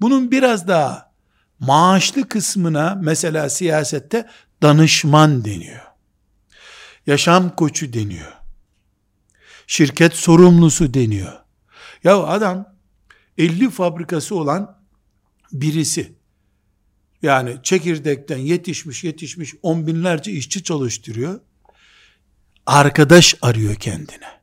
Bunun 0.00 0.30
biraz 0.30 0.68
daha 0.68 1.12
maaşlı 1.58 2.28
kısmına 2.28 3.00
mesela 3.02 3.50
siyasette 3.50 4.28
danışman 4.62 5.44
deniyor. 5.44 5.80
Yaşam 7.06 7.56
koçu 7.56 7.92
deniyor. 7.92 8.32
Şirket 9.66 10.14
sorumlusu 10.14 10.94
deniyor. 10.94 11.32
Ya 12.04 12.22
adam 12.22 12.74
50 13.38 13.70
fabrikası 13.70 14.34
olan 14.34 14.78
birisi 15.52 16.12
yani 17.22 17.56
çekirdekten 17.62 18.38
yetişmiş 18.38 19.04
yetişmiş 19.04 19.54
on 19.62 19.86
binlerce 19.86 20.32
işçi 20.32 20.62
çalıştırıyor. 20.62 21.40
Arkadaş 22.70 23.34
arıyor 23.42 23.74
kendine. 23.74 24.40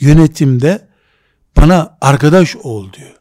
Yönetimde 0.00 0.88
bana 1.56 1.98
arkadaş 2.00 2.56
ol 2.56 2.92
diyor. 2.92 3.16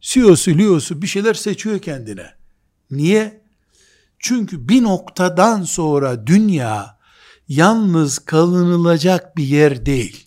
CEO'su, 0.00 0.58
LEO'su 0.58 1.02
bir 1.02 1.06
şeyler 1.06 1.34
seçiyor 1.34 1.78
kendine. 1.78 2.34
Niye? 2.90 3.42
Çünkü 4.18 4.68
bir 4.68 4.82
noktadan 4.82 5.62
sonra 5.62 6.26
dünya 6.26 6.98
yalnız 7.48 8.18
kalınılacak 8.18 9.36
bir 9.36 9.44
yer 9.44 9.86
değil. 9.86 10.26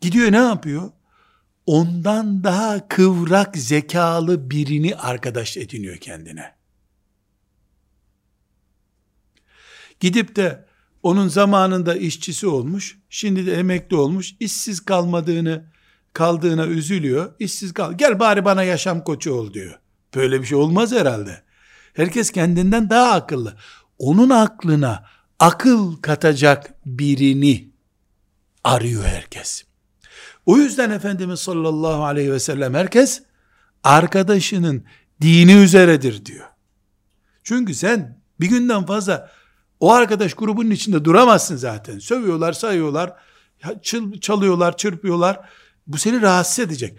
Gidiyor 0.00 0.32
ne 0.32 0.36
yapıyor? 0.36 0.90
Ondan 1.66 2.44
daha 2.44 2.88
kıvrak 2.88 3.56
zekalı 3.56 4.50
birini 4.50 4.96
arkadaş 4.96 5.56
ediniyor 5.56 5.96
kendine. 5.96 6.54
Gidip 10.00 10.36
de 10.36 10.65
onun 11.06 11.28
zamanında 11.28 11.94
işçisi 11.94 12.46
olmuş, 12.46 12.98
şimdi 13.10 13.46
de 13.46 13.54
emekli 13.54 13.96
olmuş, 13.96 14.34
işsiz 14.40 14.80
kalmadığını, 14.80 15.64
kaldığına 16.12 16.66
üzülüyor. 16.66 17.32
İşsiz 17.38 17.74
kal, 17.74 17.92
gel 17.92 18.20
bari 18.20 18.44
bana 18.44 18.62
yaşam 18.62 19.04
koçu 19.04 19.32
ol 19.32 19.52
diyor. 19.52 19.78
Böyle 20.14 20.40
bir 20.40 20.46
şey 20.46 20.58
olmaz 20.58 20.92
herhalde. 20.92 21.42
Herkes 21.94 22.30
kendinden 22.30 22.90
daha 22.90 23.12
akıllı. 23.12 23.56
Onun 23.98 24.30
aklına 24.30 25.04
akıl 25.38 25.96
katacak 25.96 26.74
birini 26.86 27.70
arıyor 28.64 29.04
herkes. 29.04 29.64
O 30.46 30.56
yüzden 30.56 30.90
Efendimiz 30.90 31.40
sallallahu 31.40 32.04
aleyhi 32.04 32.32
ve 32.32 32.40
sellem 32.40 32.74
herkes 32.74 33.22
arkadaşının 33.84 34.84
dini 35.20 35.52
üzeredir 35.52 36.24
diyor. 36.24 36.46
Çünkü 37.44 37.74
sen 37.74 38.20
bir 38.40 38.48
günden 38.48 38.86
fazla 38.86 39.30
o 39.80 39.92
arkadaş 39.92 40.34
grubunun 40.34 40.70
içinde 40.70 41.04
duramazsın 41.04 41.56
zaten. 41.56 41.98
Sövüyorlar, 41.98 42.52
sayıyorlar, 42.52 43.12
çalıyorlar, 44.20 44.76
çırpıyorlar. 44.76 45.40
Bu 45.86 45.98
seni 45.98 46.22
rahatsız 46.22 46.58
edecek. 46.58 46.98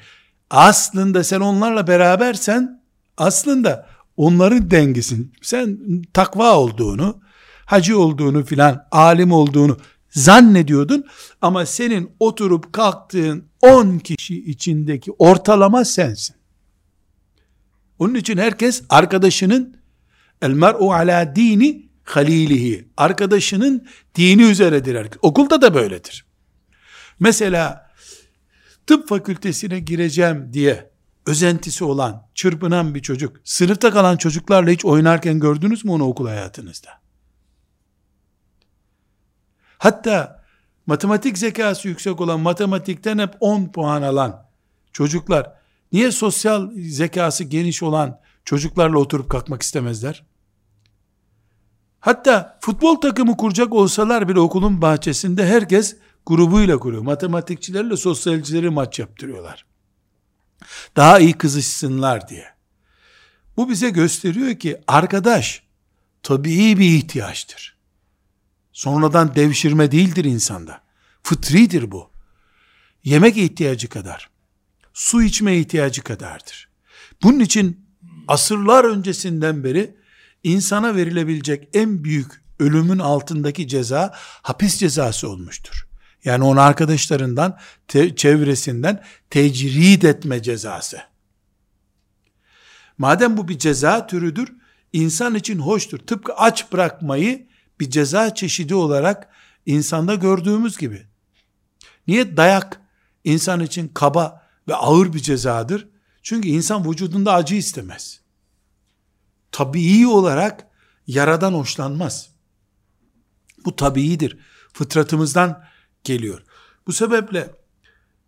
Aslında 0.50 1.24
sen 1.24 1.39
onlarla 1.39 1.88
berabersen 1.88 2.81
aslında 3.17 3.89
onların 4.17 4.72
dengesin. 4.72 5.34
Sen 5.41 5.79
takva 6.13 6.57
olduğunu, 6.57 7.22
hacı 7.65 8.00
olduğunu 8.00 8.46
filan, 8.46 8.88
alim 8.91 9.31
olduğunu 9.31 9.77
zannediyordun 10.10 11.05
ama 11.41 11.65
senin 11.65 12.12
oturup 12.19 12.74
kalktığın 12.74 13.46
10 13.62 13.98
kişi 13.98 14.46
içindeki 14.46 15.12
ortalama 15.12 15.86
sensin. 15.86 16.36
Onun 18.00 18.15
için 18.15 18.38
herkes 18.38 18.84
arkadaşının 18.89 19.77
el 20.41 20.51
mer'u 20.51 20.91
ala 20.93 21.36
dini 21.36 21.87
halilihi 22.09 22.89
arkadaşının 22.97 23.87
dini 24.15 24.43
üzeredir. 24.43 25.07
Okulda 25.21 25.61
da 25.61 25.73
böyledir. 25.73 26.25
Mesela 27.19 27.91
tıp 28.87 29.09
fakültesine 29.09 29.79
gireceğim 29.79 30.53
diye 30.53 30.91
özentisi 31.25 31.83
olan, 31.83 32.27
çırpınan 32.35 32.95
bir 32.95 33.01
çocuk, 33.01 33.37
sınıfta 33.43 33.91
kalan 33.91 34.17
çocuklarla 34.17 34.71
hiç 34.71 34.85
oynarken 34.85 35.39
gördünüz 35.39 35.85
mü 35.85 35.91
onu 35.91 36.03
okul 36.03 36.27
hayatınızda? 36.27 36.89
Hatta 39.77 40.43
matematik 40.85 41.37
zekası 41.37 41.87
yüksek 41.87 42.21
olan, 42.21 42.39
matematikten 42.39 43.17
hep 43.17 43.33
10 43.39 43.71
puan 43.71 44.01
alan 44.01 44.47
çocuklar, 44.93 45.53
niye 45.91 46.11
sosyal 46.11 46.71
zekası 46.75 47.43
geniş 47.43 47.83
olan 47.83 48.19
çocuklarla 48.45 48.97
oturup 48.97 49.29
kalkmak 49.29 49.61
istemezler? 49.61 50.25
Hatta 52.00 52.60
futbol 52.62 52.96
takımı 52.96 53.38
kuracak 53.38 53.74
olsalar 53.74 54.30
bile 54.30 54.39
okulun 54.39 54.82
bahçesinde 54.82 55.48
herkes 55.48 55.98
grubuyla 56.25 56.77
kuruyor. 56.77 57.01
Matematikçilerle 57.01 57.98
sosyalcileri 57.98 58.70
maç 58.70 59.00
yaptırıyorlar. 59.00 59.66
Daha 60.96 61.20
iyi 61.20 61.34
kızışsınlar 61.34 62.27
diye. 62.27 62.46
Bu 63.58 63.70
bize 63.70 63.89
gösteriyor 63.89 64.60
ki 64.60 64.82
arkadaş 64.88 65.63
tabii 66.24 66.77
bir 66.80 66.98
ihtiyaçtır. 66.98 67.77
Sonradan 68.74 69.36
devşirme 69.36 69.92
değildir 69.92 70.25
insanda. 70.25 70.82
Fıtridir 71.24 71.92
bu. 71.92 72.10
Yemek 73.04 73.38
ihtiyacı 73.38 73.89
kadar, 73.89 74.30
su 74.94 75.24
içme 75.24 75.58
ihtiyacı 75.58 76.04
kadardır. 76.04 76.70
Bunun 77.24 77.39
için 77.39 77.88
asırlar 78.27 78.84
öncesinden 78.84 79.63
beri 79.63 79.97
insana 80.48 80.96
verilebilecek 80.96 81.70
en 81.74 82.04
büyük 82.04 82.42
ölümün 82.60 83.00
altındaki 83.00 83.68
ceza 83.68 84.13
hapis 84.42 84.77
cezası 84.77 85.30
olmuştur. 85.30 85.88
Yani 86.24 86.44
onun 86.44 86.58
arkadaşlarından, 86.58 87.58
te, 87.88 88.16
çevresinden 88.16 89.04
tecrid 89.30 90.01
etme 90.01 90.42
cezası. 90.44 91.01
Madem 92.98 93.38
bu 93.38 93.48
bir 93.48 93.60
ceza 93.60 94.08
türüdür, 94.08 94.54
insan 94.94 95.36
için 95.36 95.60
hoştur. 95.60 96.00
Tıpkı 96.00 96.34
aç 96.34 96.72
bırakmayı 96.72 97.48
bir 97.79 97.90
ceza 97.90 98.36
çeşidi 98.36 98.75
olarak 98.75 99.29
insanda 99.66 100.16
gördüğümüz 100.16 100.77
gibi. 100.77 101.05
Niye 102.07 102.38
dayak 102.38 102.81
insan 103.24 103.60
için 103.60 103.88
kaba 103.88 104.48
ve 104.68 104.75
ağır 104.75 105.14
bir 105.14 105.20
cezadır? 105.20 105.88
Çünkü 106.24 106.48
insan 106.48 106.92
vücudunda 106.92 107.33
acı 107.33 107.55
istemez. 107.55 108.26
Tabii 109.51 110.07
olarak 110.07 110.68
yaradan 111.07 111.53
hoşlanmaz. 111.53 112.29
Bu 113.66 113.75
tabiidir. 113.75 114.38
Fıtratımızdan 114.74 115.64
geliyor. 116.03 116.44
Bu 116.88 116.94
sebeple 116.94 117.55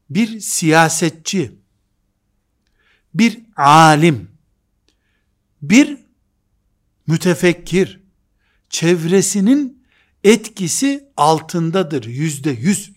bir 0.09 0.39
siyasetçi, 0.39 1.59
bir 3.13 3.39
alim, 3.55 4.31
bir 5.61 5.97
mütefekkir, 7.07 8.01
çevresinin 8.69 9.85
etkisi 10.23 11.09
altındadır 11.17 12.03
yüzde 12.03 12.51
yüz. 12.51 12.91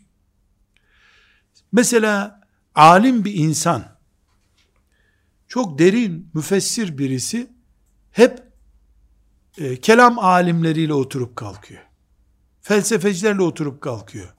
Mesela 1.72 2.40
alim 2.74 3.24
bir 3.24 3.34
insan, 3.34 3.98
çok 5.48 5.78
derin, 5.78 6.30
müfessir 6.34 6.98
birisi, 6.98 7.52
hep 8.12 8.42
e, 9.58 9.80
kelam 9.80 10.18
alimleriyle 10.18 10.92
oturup 10.92 11.36
kalkıyor. 11.36 11.82
Felsefecilerle 12.60 13.42
oturup 13.42 13.80
kalkıyor. 13.80 14.34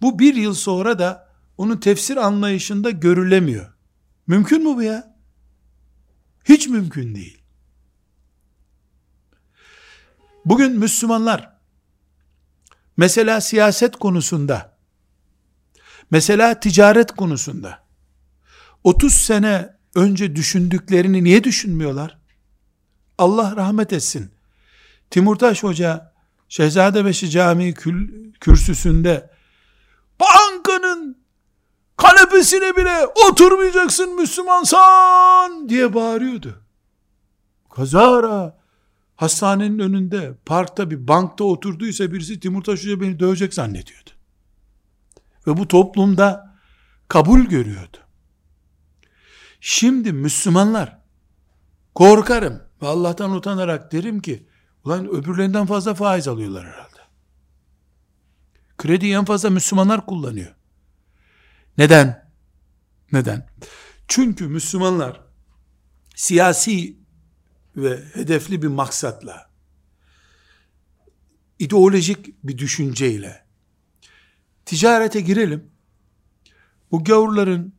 Bu 0.00 0.18
bir 0.18 0.34
yıl 0.34 0.54
sonra 0.54 0.98
da 0.98 1.28
onun 1.58 1.76
tefsir 1.76 2.16
anlayışında 2.16 2.90
görülemiyor. 2.90 3.72
Mümkün 4.26 4.68
mü 4.68 4.76
bu 4.76 4.82
ya? 4.82 5.16
Hiç 6.44 6.68
mümkün 6.68 7.14
değil. 7.14 7.42
Bugün 10.44 10.78
Müslümanlar 10.78 11.58
mesela 12.96 13.40
siyaset 13.40 13.96
konusunda 13.96 14.76
mesela 16.10 16.60
ticaret 16.60 17.12
konusunda 17.12 17.84
30 18.84 19.12
sene 19.14 19.77
önce 19.98 20.36
düşündüklerini 20.36 21.24
niye 21.24 21.44
düşünmüyorlar? 21.44 22.18
Allah 23.18 23.56
rahmet 23.56 23.92
etsin. 23.92 24.30
Timurtaş 25.10 25.62
Hoca 25.62 26.12
Şehzadebeşi 26.48 27.30
Camii 27.30 27.74
kül, 27.74 28.32
kürsüsünde 28.40 29.30
bankanın 30.20 31.18
kanepesine 31.96 32.76
bile 32.76 33.06
oturmayacaksın 33.28 34.14
Müslümansan 34.20 35.68
diye 35.68 35.94
bağırıyordu. 35.94 36.64
Kazara 37.70 38.58
hastanenin 39.16 39.78
önünde 39.78 40.34
parkta 40.46 40.90
bir 40.90 41.08
bankta 41.08 41.44
oturduysa 41.44 42.12
birisi 42.12 42.40
Timurtaş 42.40 42.80
Hoca 42.84 43.00
beni 43.00 43.20
dövecek 43.20 43.54
zannediyordu. 43.54 44.10
Ve 45.46 45.56
bu 45.56 45.68
toplumda 45.68 46.58
kabul 47.08 47.40
görüyordu. 47.40 48.07
Şimdi 49.60 50.12
Müslümanlar 50.12 50.98
korkarım 51.94 52.62
ve 52.82 52.86
Allah'tan 52.86 53.30
utanarak 53.30 53.92
derim 53.92 54.20
ki 54.20 54.46
ulan 54.84 55.08
öbürlerinden 55.08 55.66
fazla 55.66 55.94
faiz 55.94 56.28
alıyorlar 56.28 56.66
herhalde. 56.66 56.98
Krediyi 58.78 59.14
en 59.14 59.24
fazla 59.24 59.50
Müslümanlar 59.50 60.06
kullanıyor. 60.06 60.54
Neden? 61.78 62.30
Neden? 63.12 63.48
Çünkü 64.08 64.48
Müslümanlar 64.48 65.20
siyasi 66.14 66.98
ve 67.76 68.04
hedefli 68.14 68.62
bir 68.62 68.68
maksatla 68.68 69.50
ideolojik 71.58 72.44
bir 72.44 72.58
düşünceyle 72.58 73.44
ticarete 74.64 75.20
girelim. 75.20 75.70
Bu 76.90 77.04
gavurların 77.04 77.77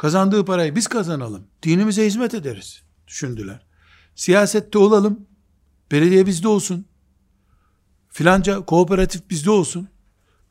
kazandığı 0.00 0.44
parayı 0.44 0.74
biz 0.76 0.86
kazanalım. 0.86 1.46
Dinimize 1.62 2.06
hizmet 2.06 2.34
ederiz 2.34 2.82
düşündüler. 3.08 3.66
Siyasette 4.14 4.78
olalım. 4.78 5.26
Belediye 5.92 6.26
bizde 6.26 6.48
olsun. 6.48 6.86
Filanca 8.08 8.60
kooperatif 8.64 9.30
bizde 9.30 9.50
olsun. 9.50 9.88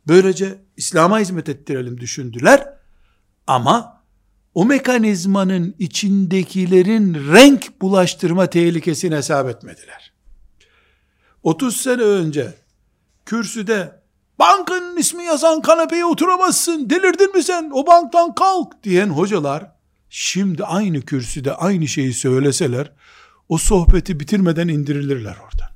Böylece 0.08 0.62
İslam'a 0.78 1.20
hizmet 1.20 1.50
ettirelim 1.50 2.00
düşündüler. 2.00 2.74
Ama 3.48 4.04
o 4.54 4.66
mekanizmanın 4.66 5.76
içindekilerin 5.80 7.14
renk 7.14 7.82
bulaştırma 7.82 8.48
tehlikesini 8.48 9.16
hesap 9.16 9.50
etmediler. 9.50 10.14
30 11.44 11.78
sene 11.78 12.02
önce 12.02 12.54
kürsüde 13.26 13.99
bankanın 14.40 14.98
ismi 14.98 15.24
yazan 15.24 15.62
kanepeye 15.62 16.06
oturamazsın, 16.06 16.90
delirdin 16.90 17.36
mi 17.36 17.44
sen, 17.44 17.72
o 17.74 17.88
banktan 17.88 18.36
kalk 18.36 18.84
diyen 18.84 19.10
hocalar, 19.10 19.72
şimdi 20.10 20.64
aynı 20.64 21.02
kürsüde 21.02 21.54
aynı 21.54 21.88
şeyi 21.88 22.14
söyleseler, 22.14 22.92
o 23.50 23.58
sohbeti 23.58 24.20
bitirmeden 24.20 24.68
indirilirler 24.68 25.38
oradan. 25.38 25.70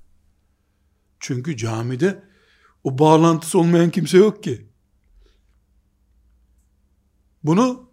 Çünkü 1.19 1.58
camide 1.58 2.23
o 2.84 2.97
bağlantısı 2.97 3.60
olmayan 3.60 3.89
kimse 3.89 4.17
yok 4.17 4.43
ki. 4.43 4.67
Bunu 7.43 7.89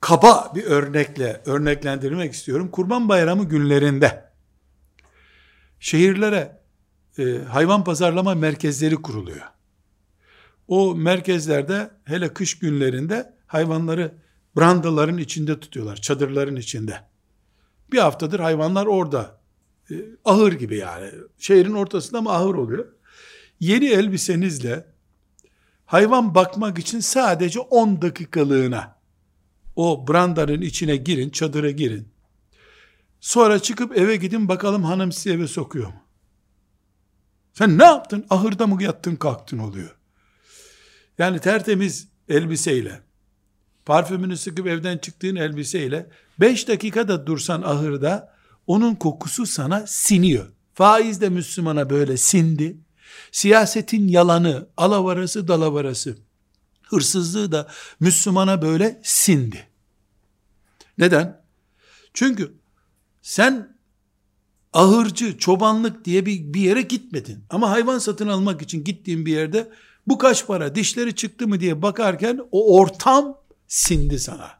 kaba 0.00 0.52
bir 0.54 0.64
örnekle 0.64 1.42
örneklendirmek 1.46 2.32
istiyorum. 2.32 2.70
Kurban 2.70 3.08
Bayramı 3.08 3.44
günlerinde 3.44 4.32
şehirlere 5.80 6.60
e, 7.18 7.38
hayvan 7.38 7.84
pazarlama 7.84 8.34
merkezleri 8.34 8.94
kuruluyor. 8.96 9.53
O 10.68 10.94
merkezlerde 10.94 11.90
hele 12.04 12.34
kış 12.34 12.58
günlerinde 12.58 13.34
hayvanları 13.46 14.14
brandaların 14.56 15.18
içinde 15.18 15.60
tutuyorlar, 15.60 15.96
çadırların 15.96 16.56
içinde. 16.56 17.00
Bir 17.92 17.98
haftadır 17.98 18.40
hayvanlar 18.40 18.86
orada. 18.86 19.40
E, 19.90 19.94
ahır 20.24 20.52
gibi 20.52 20.76
yani. 20.76 21.10
Şehrin 21.38 21.74
ortasında 21.74 22.18
ama 22.18 22.32
ahır 22.32 22.54
oluyor. 22.54 22.86
Yeni 23.60 23.86
elbisenizle 23.86 24.86
hayvan 25.86 26.34
bakmak 26.34 26.78
için 26.78 27.00
sadece 27.00 27.60
10 27.60 28.02
dakikalığına 28.02 28.98
o 29.76 30.08
brandanın 30.08 30.60
içine 30.60 30.96
girin, 30.96 31.30
çadıra 31.30 31.70
girin. 31.70 32.08
Sonra 33.20 33.58
çıkıp 33.58 33.98
eve 33.98 34.16
gidin 34.16 34.48
bakalım 34.48 34.84
hanım 34.84 35.12
sizi 35.12 35.30
eve 35.30 35.48
sokuyor 35.48 35.86
mu? 35.86 36.02
Sen 37.52 37.78
ne 37.78 37.84
yaptın? 37.84 38.26
Ahırda 38.30 38.66
mı 38.66 38.82
yattın 38.82 39.16
kalktın 39.16 39.58
oluyor. 39.58 39.96
Yani 41.18 41.40
tertemiz 41.40 42.08
elbiseyle, 42.28 43.00
parfümünü 43.86 44.36
sıkıp 44.36 44.66
evden 44.66 44.98
çıktığın 44.98 45.36
elbiseyle 45.36 46.10
5 46.40 46.68
dakikada 46.68 47.26
dursan 47.26 47.62
ahırda 47.62 48.34
onun 48.66 48.94
kokusu 48.94 49.46
sana 49.46 49.86
siniyor. 49.86 50.46
Faiz 50.74 51.20
de 51.20 51.28
Müslümana 51.28 51.90
böyle 51.90 52.16
sindi. 52.16 52.76
Siyasetin 53.32 54.08
yalanı, 54.08 54.68
alavarası 54.76 55.48
dalavarası, 55.48 56.18
hırsızlığı 56.82 57.52
da 57.52 57.68
Müslümana 58.00 58.62
böyle 58.62 59.00
sindi. 59.04 59.68
Neden? 60.98 61.44
Çünkü 62.14 62.54
sen 63.22 63.76
ahırcı, 64.72 65.38
çobanlık 65.38 66.04
diye 66.04 66.26
bir, 66.26 66.54
bir 66.54 66.60
yere 66.60 66.82
gitmedin. 66.82 67.44
Ama 67.50 67.70
hayvan 67.70 67.98
satın 67.98 68.28
almak 68.28 68.62
için 68.62 68.84
gittiğin 68.84 69.26
bir 69.26 69.32
yerde 69.32 69.72
bu 70.06 70.18
kaç 70.18 70.46
para, 70.46 70.74
dişleri 70.74 71.14
çıktı 71.14 71.48
mı 71.48 71.60
diye 71.60 71.82
bakarken 71.82 72.40
o 72.52 72.78
ortam 72.78 73.38
sindi 73.68 74.18
sana. 74.18 74.50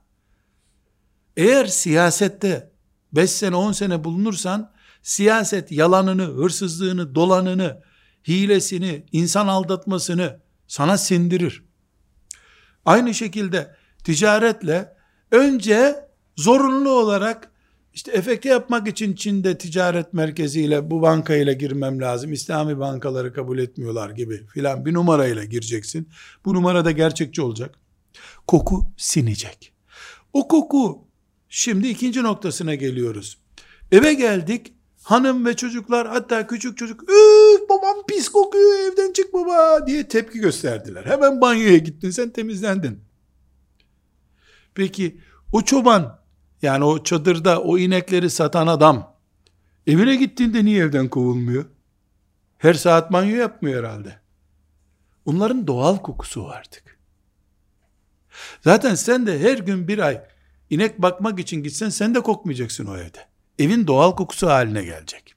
Eğer 1.37 1.67
siyasette 1.67 2.73
5 3.13 3.31
sene 3.31 3.57
10 3.57 3.73
sene 3.73 4.05
bulunursan 4.05 4.73
siyaset 5.03 5.73
yalanını, 5.73 6.23
hırsızlığını, 6.23 7.15
dolanını, 7.15 7.83
hilesini, 8.29 9.07
insan 9.13 9.49
aldatmasını 9.49 10.41
sana 10.69 10.99
sindirir. 10.99 11.65
Aynı 12.85 13.15
şekilde 13.15 13.77
ticaretle 14.05 14.97
önce 15.31 16.09
zorunlu 16.37 16.91
olarak 16.91 17.54
işte 17.95 18.13
efekte 18.13 18.49
yapmak 18.49 18.89
için 18.89 19.15
Çin'de 19.15 19.59
ticaret 19.59 20.13
merkeziyle 20.13 20.91
bu 20.91 21.03
bankayla 21.03 21.53
girmem 21.53 22.01
lazım. 22.01 22.33
İslami 22.33 22.79
bankaları 22.79 23.33
kabul 23.33 23.59
etmiyorlar 23.59 24.11
gibi 24.11 24.47
filan 24.47 24.85
bir 24.85 24.95
numarayla 24.95 25.45
gireceksin. 25.45 26.09
Bu 26.45 26.55
numara 26.55 26.85
da 26.85 26.91
gerçekçi 26.91 27.43
olacak. 27.43 27.79
Koku 28.47 28.93
sinecek. 28.97 29.73
O 30.33 30.49
koku 30.49 31.09
şimdi 31.49 31.89
ikinci 31.89 32.23
noktasına 32.23 32.75
geliyoruz. 32.75 33.39
Eve 33.93 34.15
geldik. 34.15 34.75
Hanım 35.03 35.47
ve 35.47 35.57
çocuklar 35.57 36.09
hatta 36.09 36.47
küçük 36.47 36.79
çocuk 36.79 37.03
üf 37.03 37.69
babam 37.69 38.07
pis 38.09 38.29
kokuyor 38.29 38.93
evden 38.93 39.13
çık 39.13 39.33
baba 39.33 39.87
diye 39.87 40.09
tepki 40.09 40.39
gösterdiler. 40.39 41.05
Hemen 41.05 41.41
banyoya 41.41 41.79
gittin 41.79 42.11
sen 42.11 42.31
temizlendin. 42.31 43.01
Peki 44.75 45.21
o 45.53 45.63
çoban 45.63 46.24
yani 46.65 46.85
o 46.85 47.05
çadırda 47.05 47.63
o 47.63 47.79
inekleri 47.79 48.31
satan 48.31 48.67
adam 48.67 49.17
evine 49.87 50.17
gittiğinde 50.17 50.65
niye 50.65 50.85
evden 50.85 51.09
kovulmuyor? 51.09 51.65
Her 52.59 52.75
saat 52.75 53.13
banyo 53.13 53.37
yapmıyor 53.37 53.85
herhalde. 53.85 54.21
Onların 55.25 55.67
doğal 55.67 55.97
kokusu 55.97 56.49
artık. 56.49 56.99
Zaten 58.61 58.95
sen 58.95 59.27
de 59.27 59.41
her 59.41 59.59
gün 59.59 59.89
bir 59.89 59.99
ay 59.99 60.23
inek 60.71 61.03
bakmak 61.03 61.41
için 61.41 61.63
gitsen 61.63 61.89
sen 61.89 62.15
de 62.15 62.21
kokmayacaksın 62.21 62.87
o 62.87 62.97
evde. 62.97 63.27
Evin 63.59 63.87
doğal 63.87 64.17
kokusu 64.17 64.47
haline 64.47 64.85
gelecek. 64.85 65.35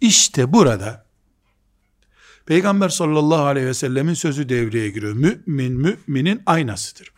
İşte 0.00 0.52
burada 0.52 1.06
Peygamber 2.46 2.88
sallallahu 2.88 3.42
aleyhi 3.42 3.66
ve 3.66 3.74
sellemin 3.74 4.14
sözü 4.14 4.48
devreye 4.48 4.90
giriyor. 4.90 5.12
Mümin 5.12 5.72
müminin 5.72 6.42
aynasıdır. 6.46 7.12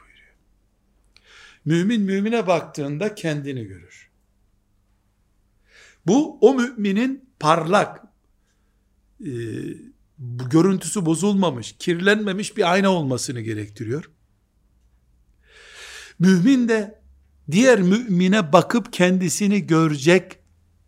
Mümin 1.65 2.03
mümine 2.03 2.47
baktığında 2.47 3.15
kendini 3.15 3.65
görür. 3.65 4.11
Bu 6.07 6.39
o 6.41 6.55
müminin 6.55 7.31
parlak, 7.41 8.03
e, 9.21 9.33
görüntüsü 10.51 11.07
bozulmamış, 11.07 11.75
kirlenmemiş 11.79 12.57
bir 12.57 12.73
ayna 12.73 12.91
olmasını 12.91 13.41
gerektiriyor. 13.41 14.11
Mümin 16.19 16.69
de 16.69 17.01
diğer 17.51 17.81
mümine 17.81 18.53
bakıp 18.53 18.93
kendisini 18.93 19.67
görecek 19.67 20.39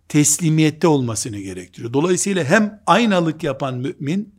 teslimiyette 0.08 0.86
olmasını 0.86 1.38
gerektiriyor. 1.38 1.92
Dolayısıyla 1.92 2.44
hem 2.44 2.82
aynalık 2.86 3.42
yapan 3.42 3.78
mümin, 3.78 4.34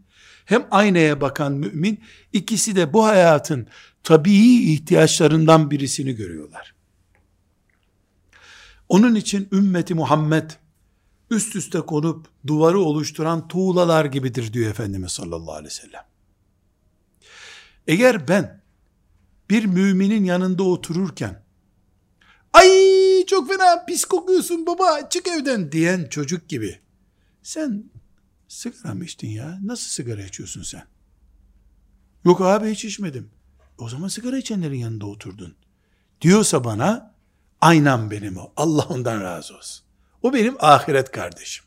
hem 0.45 0.67
aynaya 0.71 1.21
bakan 1.21 1.53
mümin, 1.53 2.03
ikisi 2.33 2.75
de 2.75 2.93
bu 2.93 3.05
hayatın 3.05 3.67
tabii 4.03 4.71
ihtiyaçlarından 4.73 5.71
birisini 5.71 6.15
görüyorlar. 6.15 6.75
Onun 8.89 9.15
için 9.15 9.47
ümmeti 9.51 9.93
Muhammed, 9.93 10.51
üst 11.29 11.55
üste 11.55 11.81
konup 11.81 12.27
duvarı 12.47 12.79
oluşturan 12.79 13.47
tuğlalar 13.47 14.05
gibidir 14.05 14.53
diyor 14.53 14.71
Efendimiz 14.71 15.11
sallallahu 15.11 15.53
aleyhi 15.53 15.65
ve 15.65 15.81
sellem. 15.81 16.03
Eğer 17.87 18.27
ben 18.27 18.61
bir 19.49 19.65
müminin 19.65 20.23
yanında 20.23 20.63
otururken 20.63 21.43
ay 22.53 22.69
çok 23.27 23.49
fena 23.49 23.85
pis 23.85 24.05
kokuyorsun 24.05 24.65
baba 24.65 25.09
çık 25.09 25.27
evden 25.27 25.71
diyen 25.71 26.07
çocuk 26.09 26.49
gibi 26.49 26.79
sen 27.43 27.83
sigara 28.47 28.93
mı 28.93 29.05
içtin 29.05 29.29
ya 29.29 29.59
nasıl 29.63 29.89
sigara 29.89 30.23
içiyorsun 30.23 30.63
sen 30.63 30.83
yok 32.25 32.41
abi 32.41 32.71
hiç 32.71 32.85
içmedim 32.85 33.29
o 33.77 33.89
zaman 33.89 34.07
sigara 34.07 34.37
içenlerin 34.37 34.77
yanında 34.77 35.05
oturdun 35.05 35.55
diyorsa 36.21 36.63
bana 36.63 37.13
aynam 37.61 38.11
benim 38.11 38.37
o 38.37 38.51
Allah 38.57 38.85
ondan 38.89 39.21
razı 39.21 39.57
olsun 39.57 39.85
o 40.21 40.33
benim 40.33 40.55
ahiret 40.59 41.11
kardeşim 41.11 41.65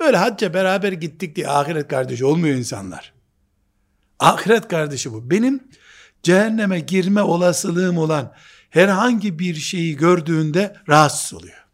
öyle 0.00 0.16
hacca 0.16 0.54
beraber 0.54 0.92
gittik 0.92 1.36
diye 1.36 1.48
ahiret 1.48 1.88
kardeşi 1.88 2.24
olmuyor 2.24 2.56
insanlar 2.56 3.14
ahiret 4.18 4.68
kardeşi 4.68 5.12
bu 5.12 5.30
benim 5.30 5.68
cehenneme 6.22 6.80
girme 6.80 7.22
olasılığım 7.22 7.98
olan 7.98 8.34
herhangi 8.70 9.38
bir 9.38 9.54
şeyi 9.54 9.96
gördüğünde 9.96 10.76
rahatsız 10.88 11.34
oluyor. 11.34 11.64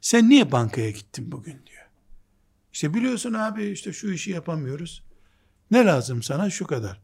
Sen 0.00 0.28
niye 0.28 0.52
bankaya 0.52 0.90
gittin 0.90 1.32
bugün 1.32 1.66
diyor. 1.66 1.86
İşte 2.72 2.94
biliyorsun 2.94 3.34
abi 3.34 3.70
işte 3.70 3.92
şu 3.92 4.10
işi 4.10 4.30
yapamıyoruz. 4.30 5.02
Ne 5.70 5.84
lazım 5.84 6.22
sana? 6.22 6.50
Şu 6.50 6.66
kadar. 6.66 7.00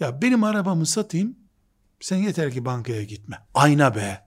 Ya 0.00 0.22
benim 0.22 0.44
arabamı 0.44 0.86
satayım. 0.86 1.36
Sen 2.00 2.16
yeter 2.16 2.52
ki 2.52 2.64
bankaya 2.64 3.02
gitme. 3.02 3.38
Ayna 3.54 3.94
be. 3.94 4.26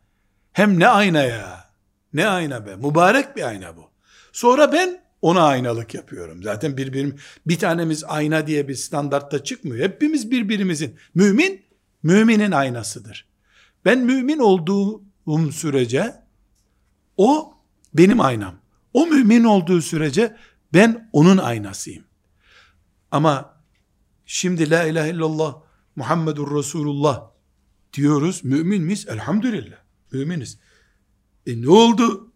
Hem 0.53 0.79
ne 0.79 0.88
ayna 0.88 1.21
ya. 1.21 1.65
Ne 2.13 2.27
ayna 2.27 2.65
be. 2.65 2.75
Mübarek 2.75 3.36
bir 3.36 3.43
ayna 3.43 3.77
bu. 3.77 3.89
Sonra 4.32 4.73
ben 4.73 5.01
ona 5.21 5.41
aynalık 5.43 5.93
yapıyorum. 5.93 6.43
Zaten 6.43 6.77
birbirim 6.77 7.15
bir 7.47 7.60
tanemiz 7.60 8.03
ayna 8.03 8.47
diye 8.47 8.67
bir 8.67 8.75
standartta 8.75 9.43
çıkmıyor. 9.43 9.89
Hepimiz 9.89 10.32
birbirimizin. 10.32 10.95
Mümin, 11.15 11.62
müminin 12.03 12.51
aynasıdır. 12.51 13.27
Ben 13.86 13.99
mümin 13.99 14.39
olduğum 14.39 15.51
sürece 15.51 16.15
o 17.17 17.53
benim 17.93 18.21
aynam. 18.21 18.55
O 18.93 19.08
mümin 19.08 19.43
olduğu 19.43 19.82
sürece 19.82 20.36
ben 20.73 21.10
onun 21.13 21.38
aynasıyım. 21.38 22.03
Ama 23.12 23.58
şimdi 24.29 24.69
la 24.69 24.83
ilahe 24.83 25.09
illallah 25.09 25.55
Muhammedur 25.95 26.57
Resulullah 26.57 27.23
diyoruz. 27.93 28.43
Mümin 28.43 28.83
miyiz? 28.83 29.05
Elhamdülillah. 29.09 29.77
Müminiz. 30.11 30.57
E 31.47 31.61
ne 31.61 31.69
oldu? 31.69 32.31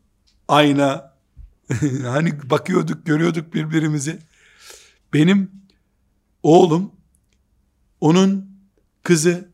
Ayna 0.47 1.13
hani 2.03 2.49
bakıyorduk, 2.49 3.06
görüyorduk 3.06 3.53
birbirimizi. 3.53 4.19
Benim 5.13 5.51
oğlum, 6.43 6.91
onun 8.01 8.60
kızı, 9.03 9.51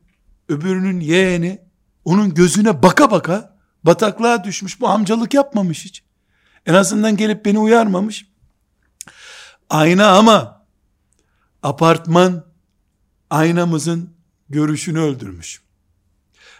öbürünün 0.49 0.99
yeğeni, 0.99 1.61
onun 2.05 2.33
gözüne 2.33 2.83
baka 2.83 3.11
baka 3.11 3.57
bataklığa 3.83 4.43
düşmüş. 4.43 4.81
Bu 4.81 4.89
amcalık 4.89 5.33
yapmamış 5.33 5.85
hiç. 5.85 6.03
En 6.65 6.73
azından 6.73 7.17
gelip 7.17 7.45
beni 7.45 7.59
uyarmamış. 7.59 8.25
Ayna 9.69 10.17
ama 10.17 10.58
apartman 11.63 12.45
aynamızın 13.29 14.09
görüşünü 14.49 14.99
öldürmüş. 14.99 15.61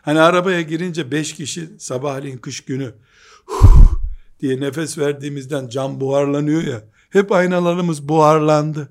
Hani 0.01 0.19
arabaya 0.19 0.61
girince 0.61 1.11
beş 1.11 1.33
kişi 1.33 1.69
sabahleyin 1.79 2.37
kış 2.37 2.61
günü 2.61 2.95
diye 4.39 4.59
nefes 4.59 4.97
verdiğimizden 4.97 5.67
cam 5.67 6.01
buharlanıyor 6.01 6.63
ya. 6.63 6.83
Hep 7.09 7.31
aynalarımız 7.31 8.09
buharlandı. 8.09 8.89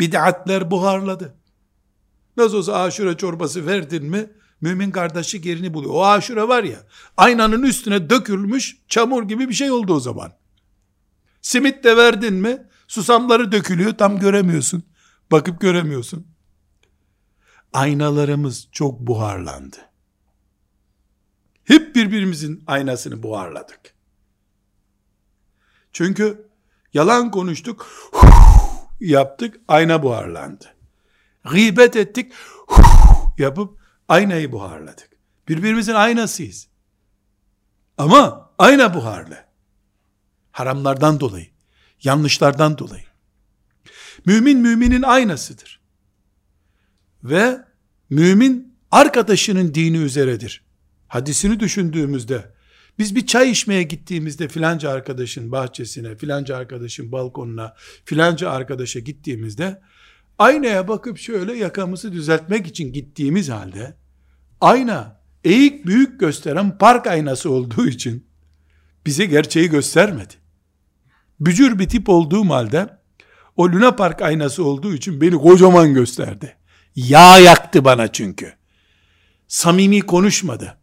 Bid'atler 0.00 0.70
buharladı. 0.70 1.34
Nasıl 2.36 2.56
olsa 2.56 2.82
aşure 2.82 3.16
çorbası 3.16 3.66
verdin 3.66 4.04
mi 4.04 4.30
mümin 4.60 4.90
kardeşi 4.90 5.48
yerini 5.48 5.74
buluyor. 5.74 5.94
O 5.94 6.06
aşure 6.06 6.48
var 6.48 6.64
ya 6.64 6.78
aynanın 7.16 7.62
üstüne 7.62 8.10
dökülmüş 8.10 8.76
çamur 8.88 9.22
gibi 9.22 9.48
bir 9.48 9.54
şey 9.54 9.70
oldu 9.70 9.94
o 9.94 10.00
zaman. 10.00 10.32
Simit 11.42 11.84
de 11.84 11.96
verdin 11.96 12.34
mi 12.34 12.66
susamları 12.88 13.52
dökülüyor 13.52 13.92
tam 13.92 14.18
göremiyorsun. 14.18 14.82
Bakıp 15.32 15.60
göremiyorsun. 15.60 16.26
Aynalarımız 17.72 18.68
çok 18.72 19.00
buharlandı. 19.00 19.76
Hep 21.64 21.94
birbirimizin 21.94 22.64
aynasını 22.66 23.22
buharladık. 23.22 23.94
Çünkü 25.92 26.48
yalan 26.92 27.30
konuştuk, 27.30 27.86
yaptık, 29.00 29.60
ayna 29.68 30.02
buharlandı. 30.02 30.74
Gıybet 31.44 31.96
ettik, 31.96 32.32
yapıp 33.38 33.80
aynayı 34.08 34.52
buharladık. 34.52 35.10
Birbirimizin 35.48 35.94
aynasıyız. 35.94 36.68
Ama 37.98 38.50
ayna 38.58 38.94
buharlı. 38.94 39.44
Haramlardan 40.50 41.20
dolayı, 41.20 41.50
yanlışlardan 42.02 42.78
dolayı. 42.78 43.11
Mümin 44.26 44.58
müminin 44.58 45.02
aynasıdır. 45.02 45.80
Ve 47.24 47.58
mümin 48.10 48.74
arkadaşının 48.90 49.74
dini 49.74 49.96
üzeredir. 49.96 50.64
Hadisini 51.08 51.60
düşündüğümüzde 51.60 52.52
biz 52.98 53.16
bir 53.16 53.26
çay 53.26 53.50
içmeye 53.50 53.82
gittiğimizde 53.82 54.48
filanca 54.48 54.90
arkadaşın 54.90 55.52
bahçesine, 55.52 56.16
filanca 56.16 56.56
arkadaşın 56.56 57.12
balkonuna, 57.12 57.74
filanca 58.04 58.50
arkadaşa 58.50 59.00
gittiğimizde 59.00 59.80
aynaya 60.38 60.88
bakıp 60.88 61.18
şöyle 61.18 61.52
yakamızı 61.52 62.12
düzeltmek 62.12 62.66
için 62.66 62.92
gittiğimiz 62.92 63.48
halde 63.48 63.96
ayna 64.60 65.20
eğik 65.44 65.86
büyük 65.86 66.20
gösteren 66.20 66.78
park 66.78 67.06
aynası 67.06 67.50
olduğu 67.50 67.86
için 67.86 68.26
bize 69.06 69.26
gerçeği 69.26 69.68
göstermedi. 69.68 70.34
Bücür 71.40 71.78
bir 71.78 71.88
tip 71.88 72.08
olduğum 72.08 72.50
halde 72.50 73.01
o 73.56 73.68
Luna 73.68 73.96
Park 73.96 74.22
aynası 74.22 74.64
olduğu 74.64 74.94
için 74.94 75.20
beni 75.20 75.36
kocaman 75.38 75.94
gösterdi. 75.94 76.56
Yağ 76.96 77.38
yaktı 77.38 77.84
bana 77.84 78.12
çünkü. 78.12 78.54
Samimi 79.48 80.00
konuşmadı. 80.00 80.78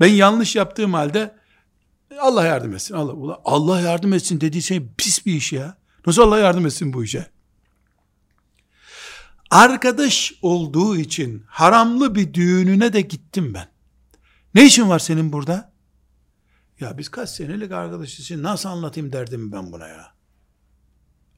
Ben 0.00 0.08
yanlış 0.08 0.56
yaptığım 0.56 0.94
halde 0.94 1.36
Allah 2.20 2.44
yardım 2.44 2.74
etsin. 2.74 2.94
Allah, 2.94 3.40
Allah 3.44 3.80
yardım 3.80 4.12
etsin 4.12 4.40
dediği 4.40 4.62
şey 4.62 4.82
pis 4.96 5.26
bir 5.26 5.34
iş 5.34 5.52
ya. 5.52 5.78
Nasıl 6.06 6.22
Allah 6.22 6.38
yardım 6.38 6.66
etsin 6.66 6.92
bu 6.92 7.04
işe? 7.04 7.26
Arkadaş 9.50 10.32
olduğu 10.42 10.96
için 10.96 11.44
haramlı 11.48 12.14
bir 12.14 12.34
düğününe 12.34 12.92
de 12.92 13.00
gittim 13.00 13.54
ben. 13.54 13.68
Ne 14.54 14.66
işin 14.66 14.88
var 14.88 14.98
senin 14.98 15.32
burada? 15.32 15.72
Ya 16.80 16.98
biz 16.98 17.08
kaç 17.08 17.30
senelik 17.30 17.72
arkadaşız. 17.72 18.30
Nasıl 18.30 18.68
anlatayım 18.68 19.12
derdim 19.12 19.52
ben 19.52 19.72
buna 19.72 19.88
ya. 19.88 20.15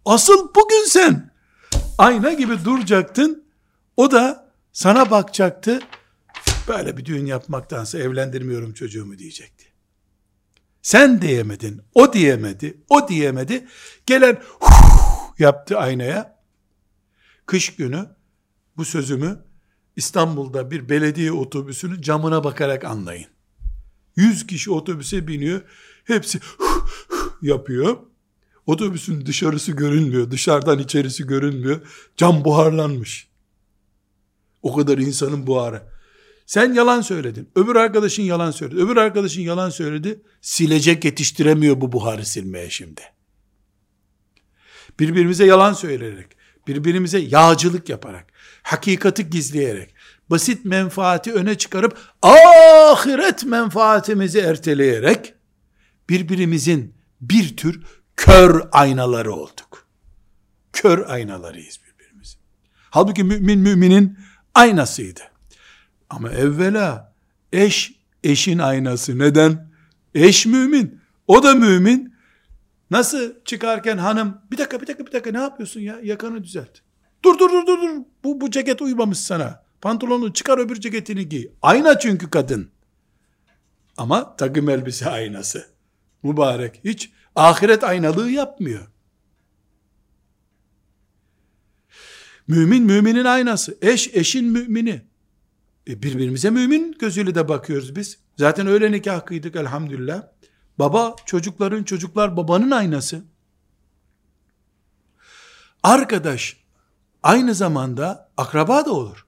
Asıl 0.05 0.49
bugün 0.55 0.85
sen 0.87 1.31
ayna 1.99 2.33
gibi 2.33 2.65
duracaktın. 2.65 3.45
O 3.97 4.11
da 4.11 4.53
sana 4.73 5.11
bakacaktı. 5.11 5.81
Böyle 6.69 6.97
bir 6.97 7.05
düğün 7.05 7.27
yapmaktansa 7.27 7.99
evlendirmiyorum 7.99 8.75
çocuğumu 8.75 9.19
diyecekti. 9.19 9.65
Sen 10.83 11.23
diyemedin, 11.23 11.83
o 11.95 12.13
diyemedi, 12.13 12.83
o 12.89 13.09
diyemedi. 13.09 13.69
Gelen 14.07 14.43
yaptı 15.39 15.79
aynaya. 15.79 16.39
Kış 17.47 17.77
günü 17.77 18.07
bu 18.77 18.85
sözümü 18.85 19.45
İstanbul'da 19.97 20.71
bir 20.71 20.89
belediye 20.89 21.33
otobüsünün 21.33 22.03
camına 22.03 22.45
bakarak 22.45 22.85
anlayın. 22.85 23.27
Yüz 24.17 24.47
kişi 24.47 24.71
otobüse 24.71 25.29
biniyor. 25.29 25.63
Hepsi 26.05 26.41
yapıyor. 27.43 27.97
Otobüsün 28.69 29.27
dışarısı 29.27 29.73
görünmüyor. 29.73 30.31
Dışarıdan 30.31 30.79
içerisi 30.79 31.27
görünmüyor. 31.27 31.81
Cam 32.17 32.45
buharlanmış. 32.45 33.29
O 34.63 34.77
kadar 34.77 34.99
insanın 34.99 35.47
buharı. 35.47 35.83
Sen 36.47 36.75
yalan 36.75 37.01
söyledin. 37.01 37.49
Öbür 37.55 37.77
arkadaşın 37.77 38.23
yalan 38.23 38.51
söyledi. 38.51 38.81
Öbür 38.81 38.97
arkadaşın 38.97 39.43
yalan 39.43 39.71
söyledi. 39.71 40.23
Silecek 40.41 41.05
yetiştiremiyor 41.05 41.81
bu 41.81 41.93
buharı 41.93 42.25
silmeye 42.27 42.71
şimdi. 42.71 43.01
Birbirimize 45.01 45.47
yalan 45.47 45.73
söyleyerek, 45.73 46.27
birbirimize 46.67 47.19
yağcılık 47.19 47.89
yaparak, 47.89 48.33
hakikati 48.63 49.31
gizleyerek, 49.31 49.95
basit 50.31 50.65
menfaati 50.65 51.33
öne 51.33 51.59
çıkarıp 51.59 51.99
ahiret 52.23 53.45
menfaatimizi 53.45 54.39
erteleyerek 54.39 55.35
birbirimizin 56.11 56.95
bir 57.21 57.57
tür 57.57 57.81
kör 58.19 58.69
aynaları 58.73 59.33
olduk. 59.33 59.87
Kör 60.73 61.09
aynalarıyız 61.09 61.81
birbirimizin. 61.87 62.41
Halbuki 62.91 63.25
mümin 63.25 63.59
müminin 63.59 64.19
aynasıydı. 64.55 65.21
Ama 66.11 66.31
evvela 66.31 67.15
eş 67.53 67.93
eşin 68.25 68.59
aynası. 68.59 69.19
Neden? 69.19 69.71
Eş 70.15 70.47
mümin. 70.47 71.01
O 71.27 71.43
da 71.43 71.55
mümin. 71.55 72.15
Nasıl 72.91 73.33
çıkarken 73.45 73.99
hanım 73.99 74.41
bir 74.51 74.59
dakika 74.59 74.81
bir 74.81 74.87
dakika 74.87 75.07
bir 75.07 75.13
dakika 75.13 75.31
ne 75.31 75.41
yapıyorsun 75.41 75.81
ya 75.81 76.01
yakanı 76.03 76.45
düzelt. 76.45 76.79
Dur 77.25 77.39
dur 77.39 77.51
dur 77.51 77.67
dur 77.67 77.83
dur 77.83 78.05
bu, 78.25 78.41
bu 78.41 78.51
ceket 78.51 78.83
uymamış 78.83 79.19
sana. 79.19 79.65
Pantolonu 79.81 80.33
çıkar 80.33 80.59
öbür 80.59 80.81
ceketini 80.81 81.29
giy. 81.29 81.49
Ayna 81.63 81.99
çünkü 81.99 82.31
kadın. 82.31 82.71
Ama 83.97 84.37
takım 84.37 84.69
elbise 84.71 85.11
aynası. 85.11 85.67
Mübarek. 86.23 86.81
Hiç 86.85 87.13
ahiret 87.39 87.85
aynalığı 87.85 88.31
yapmıyor. 88.31 88.87
Mümin 92.49 92.83
müminin 92.83 93.25
aynası. 93.25 93.79
Eş 93.83 94.15
eşin 94.15 94.45
mümini. 94.45 95.03
E 95.89 96.03
birbirimize 96.03 96.51
mümin 96.51 96.97
gözüyle 96.99 97.35
de 97.35 97.49
bakıyoruz 97.49 97.97
biz. 97.97 98.19
Zaten 98.37 98.67
öyle 98.67 98.93
nikah 98.93 99.27
kıydık 99.27 99.57
elhamdülillah. 99.57 100.23
Baba 100.79 101.17
çocukların 101.27 101.83
çocuklar 101.83 102.37
babanın 102.37 102.71
aynası. 102.71 103.23
Arkadaş 105.83 106.57
aynı 107.23 107.55
zamanda 107.55 108.31
akraba 108.37 108.87
da 108.87 108.93
olur. 108.93 109.27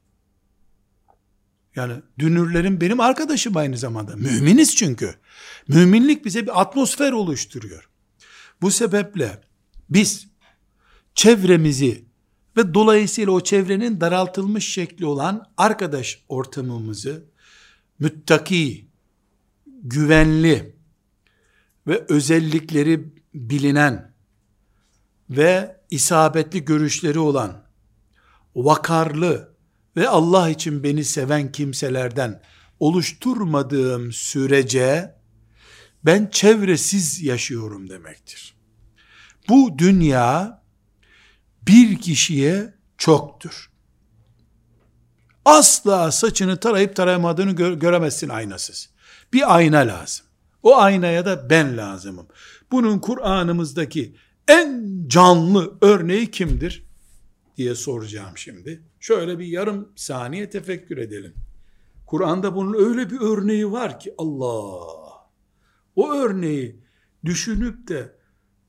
Yani 1.76 1.94
dünürlerim 2.18 2.80
benim 2.80 3.00
arkadaşım 3.00 3.56
aynı 3.56 3.78
zamanda. 3.78 4.16
Müminiz 4.16 4.76
çünkü. 4.76 5.14
Müminlik 5.68 6.24
bize 6.24 6.42
bir 6.42 6.60
atmosfer 6.60 7.12
oluşturuyor. 7.12 7.89
Bu 8.62 8.70
sebeple 8.70 9.40
biz 9.90 10.28
çevremizi 11.14 12.04
ve 12.56 12.74
dolayısıyla 12.74 13.32
o 13.32 13.40
çevrenin 13.40 14.00
daraltılmış 14.00 14.72
şekli 14.72 15.06
olan 15.06 15.52
arkadaş 15.56 16.24
ortamımızı 16.28 17.24
müttaki, 17.98 18.88
güvenli 19.66 20.76
ve 21.86 22.04
özellikleri 22.08 23.14
bilinen 23.34 24.14
ve 25.30 25.80
isabetli 25.90 26.64
görüşleri 26.64 27.18
olan 27.18 27.62
vakarlı 28.56 29.56
ve 29.96 30.08
Allah 30.08 30.50
için 30.50 30.82
beni 30.82 31.04
seven 31.04 31.52
kimselerden 31.52 32.42
oluşturmadığım 32.80 34.12
sürece 34.12 35.19
ben 36.04 36.28
çevresiz 36.32 37.22
yaşıyorum 37.22 37.90
demektir. 37.90 38.54
Bu 39.48 39.78
dünya 39.78 40.62
bir 41.62 42.00
kişiye 42.00 42.74
çoktur. 42.98 43.70
Asla 45.44 46.12
saçını 46.12 46.56
tarayıp 46.56 46.96
tarayamadığını 46.96 47.50
gö- 47.52 47.78
göremezsin 47.78 48.28
aynasız. 48.28 48.90
Bir 49.32 49.56
ayna 49.56 49.78
lazım. 49.78 50.26
O 50.62 50.76
aynaya 50.76 51.24
da 51.24 51.50
ben 51.50 51.76
lazımım. 51.76 52.26
Bunun 52.70 52.98
Kur'an'ımızdaki 52.98 54.14
en 54.48 54.84
canlı 55.08 55.74
örneği 55.80 56.30
kimdir? 56.30 56.90
diye 57.56 57.74
soracağım 57.74 58.38
şimdi. 58.38 58.82
Şöyle 59.00 59.38
bir 59.38 59.46
yarım 59.46 59.88
saniye 59.96 60.50
tefekkür 60.50 60.98
edelim. 60.98 61.34
Kur'an'da 62.06 62.54
bunun 62.54 62.88
öyle 62.88 63.10
bir 63.10 63.20
örneği 63.20 63.72
var 63.72 64.00
ki 64.00 64.14
Allah. 64.18 64.99
O 65.96 66.12
örneği 66.12 66.80
düşünüp 67.24 67.88
de 67.88 68.16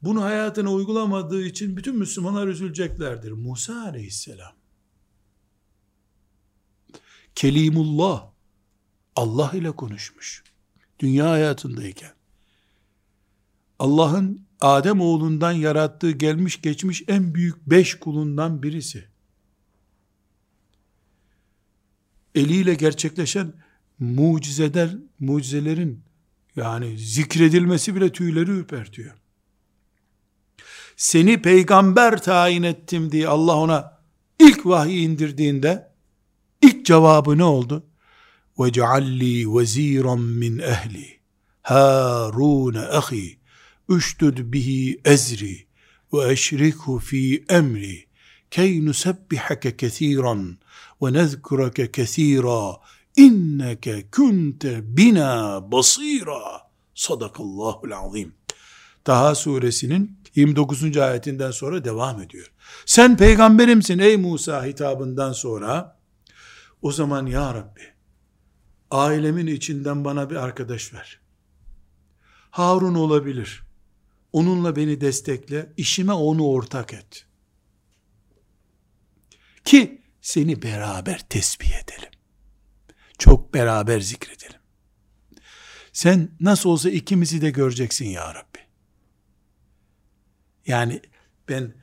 bunu 0.01 0.23
hayatına 0.23 0.71
uygulamadığı 0.71 1.43
için 1.43 1.77
bütün 1.77 1.97
Müslümanlar 1.97 2.47
üzüleceklerdir. 2.47 3.31
Musa 3.31 3.81
aleyhisselam. 3.81 4.53
Kelimullah. 7.35 8.31
Allah 9.15 9.51
ile 9.53 9.71
konuşmuş. 9.71 10.43
Dünya 10.99 11.29
hayatındayken. 11.29 12.13
Allah'ın 13.79 14.45
Adem 14.61 15.01
oğlundan 15.01 15.51
yarattığı 15.51 16.11
gelmiş 16.11 16.61
geçmiş 16.61 17.03
en 17.07 17.35
büyük 17.35 17.69
beş 17.69 17.95
kulundan 17.95 18.63
birisi. 18.63 19.07
Eliyle 22.35 22.73
gerçekleşen 22.73 23.53
mucizeler, 23.99 24.97
mucizelerin 25.19 26.03
yani 26.56 26.98
zikredilmesi 26.98 27.94
bile 27.94 28.12
tüyleri 28.12 28.50
ürpertiyor. 28.50 29.14
Seni 30.96 31.42
peygamber 31.42 32.22
tayin 32.22 32.62
ettim 32.62 33.12
diye 33.12 33.28
Allah 33.28 33.56
ona 33.56 34.00
ilk 34.38 34.66
vahiy 34.66 35.04
indirdiğinde 35.04 35.92
ilk 36.62 36.86
cevabı 36.86 37.38
ne 37.38 37.44
oldu? 37.44 37.86
وَجَعَلْ 38.58 39.04
لِي 39.20 39.44
وَز۪يرًا 39.44 40.16
مِنْ 40.42 40.54
اَهْلِ 40.74 40.96
هَارُونَ 41.64 42.76
اَخِي 43.00 43.36
üştüd 43.88 44.52
bihi 44.52 45.00
ezri 45.04 45.66
ve 46.12 46.32
eşrikhu 46.32 46.98
fi 46.98 47.44
emri 47.48 48.06
key 48.50 48.84
nusebbihake 48.84 49.76
kesiran 49.76 50.58
ve 51.02 51.12
nezkurake 51.12 51.92
kesira 51.92 52.76
inneke 53.17 54.09
kunte 54.11 54.97
bina 54.97 55.61
basira 55.71 56.69
sadakallahul 56.95 57.91
azim 57.91 58.33
Taha 59.03 59.35
suresinin 59.35 60.17
29. 60.35 60.97
ayetinden 60.97 61.51
sonra 61.51 61.83
devam 61.83 62.21
ediyor. 62.21 62.51
Sen 62.85 63.17
peygamberimsin 63.17 63.99
ey 63.99 64.17
Musa 64.17 64.65
hitabından 64.65 65.33
sonra 65.33 65.99
o 66.81 66.91
zaman 66.91 67.25
ya 67.25 67.53
Rabbi 67.53 67.81
ailemin 68.91 69.47
içinden 69.47 70.05
bana 70.05 70.29
bir 70.29 70.35
arkadaş 70.35 70.93
ver. 70.93 71.19
Harun 72.51 72.95
olabilir. 72.95 73.63
Onunla 74.33 74.75
beni 74.75 75.01
destekle, 75.01 75.73
işime 75.77 76.13
onu 76.13 76.47
ortak 76.47 76.93
et. 76.93 77.25
Ki 79.65 80.01
seni 80.21 80.61
beraber 80.61 81.29
tesbih 81.29 81.83
edelim. 81.83 82.10
Çok 83.21 83.53
beraber 83.53 83.99
zikredelim. 83.99 84.59
Sen 85.93 86.29
nasıl 86.39 86.69
olsa 86.69 86.89
ikimizi 86.89 87.41
de 87.41 87.49
göreceksin 87.49 88.05
ya 88.05 88.35
Rabbi. 88.35 88.59
Yani 90.67 91.01
ben 91.49 91.73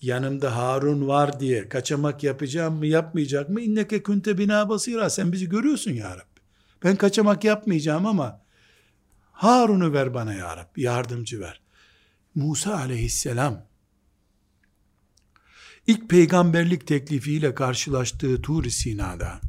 yanımda 0.00 0.56
Harun 0.56 1.08
var 1.08 1.40
diye 1.40 1.68
kaçamak 1.68 2.22
yapacağım 2.24 2.74
mı 2.74 2.86
yapmayacak 2.86 3.50
mı? 3.50 3.60
İnneke 3.60 4.02
kunte 4.02 4.38
bina 4.38 4.68
basira. 4.68 5.10
Sen 5.10 5.32
bizi 5.32 5.48
görüyorsun 5.48 5.90
ya 5.90 6.10
Rabbi. 6.10 6.40
Ben 6.84 6.96
kaçamak 6.96 7.44
yapmayacağım 7.44 8.06
ama 8.06 8.42
Harun'u 9.32 9.92
ver 9.92 10.14
bana 10.14 10.34
ya 10.34 10.56
Rabbi. 10.56 10.82
Yardımcı 10.82 11.40
ver. 11.40 11.60
Musa 12.34 12.76
aleyhisselam 12.76 13.66
ilk 15.86 16.08
peygamberlik 16.08 16.86
teklifiyle 16.86 17.54
karşılaştığı 17.54 18.42
Tur-i 18.42 18.70
Sina'da 18.70 19.40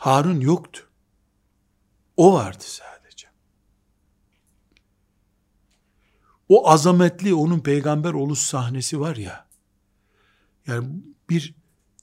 Harun 0.00 0.40
yoktu. 0.40 0.88
O 2.16 2.34
vardı 2.34 2.64
sadece. 2.66 3.28
O 6.48 6.68
azametli 6.68 7.34
onun 7.34 7.60
peygamber 7.60 8.12
oluş 8.12 8.38
sahnesi 8.38 9.00
var 9.00 9.16
ya, 9.16 9.48
yani 10.66 10.88
bir 11.30 11.54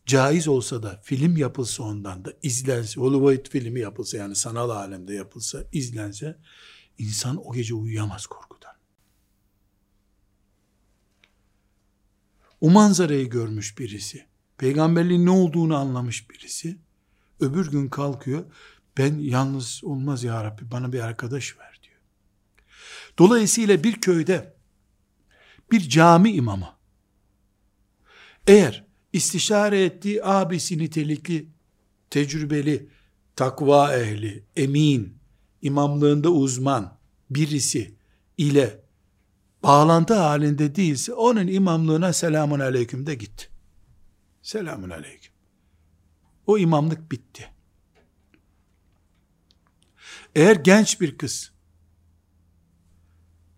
caiz 0.06 0.48
olsa 0.48 0.84
da 0.84 1.02
film 1.04 1.38
yapılsa 1.38 1.84
ondan 1.84 2.26
da 2.26 2.34
izlense, 2.44 3.02
Hollywood 3.02 3.50
filmi 3.50 3.80
yapılsa 3.80 4.18
yani 4.18 4.36
sanal 4.36 4.70
alemde 4.70 5.14
yapılsa, 5.14 5.64
izlense, 5.72 6.40
insan 6.98 7.48
o 7.48 7.54
gece 7.54 7.74
uyuyamaz 7.74 8.26
korkudan. 8.26 8.76
O 12.62 12.70
manzarayı 12.70 13.30
görmüş 13.30 13.78
birisi, 13.78 14.28
peygamberliğin 14.58 15.26
ne 15.26 15.32
olduğunu 15.32 15.76
anlamış 15.76 16.30
birisi, 16.30 16.87
öbür 17.40 17.72
gün 17.72 17.90
kalkıyor, 17.90 18.44
ben 18.98 19.18
yalnız 19.20 19.82
olmaz 19.84 20.24
ya 20.24 20.44
Rabbi 20.44 20.72
bana 20.72 20.94
bir 20.94 21.00
arkadaş 21.00 21.58
ver 21.58 21.80
diyor. 21.84 22.00
Dolayısıyla 23.20 23.84
bir 23.84 24.02
köyde 24.02 24.54
bir 25.72 25.90
cami 25.90 26.32
imamı 26.32 26.78
eğer 28.48 28.86
istişare 29.14 29.84
ettiği 29.84 30.24
abisi 30.24 30.78
nitelikli, 30.78 31.50
tecrübeli, 32.10 32.90
takva 33.36 33.96
ehli, 33.98 34.44
emin, 34.56 35.18
imamlığında 35.62 36.30
uzman 36.30 36.98
birisi 37.30 37.96
ile 38.38 38.82
bağlantı 39.64 40.14
halinde 40.14 40.76
değilse 40.76 41.14
onun 41.14 41.48
imamlığına 41.48 42.14
selamun 42.14 42.60
aleyküm 42.60 43.06
de 43.06 43.16
git. 43.16 43.50
Selamun 44.42 44.90
aleyküm. 44.90 45.27
O 46.48 46.58
imamlık 46.58 47.12
bitti. 47.12 47.50
Eğer 50.36 50.56
genç 50.56 51.02
bir 51.02 51.18
kız 51.18 51.52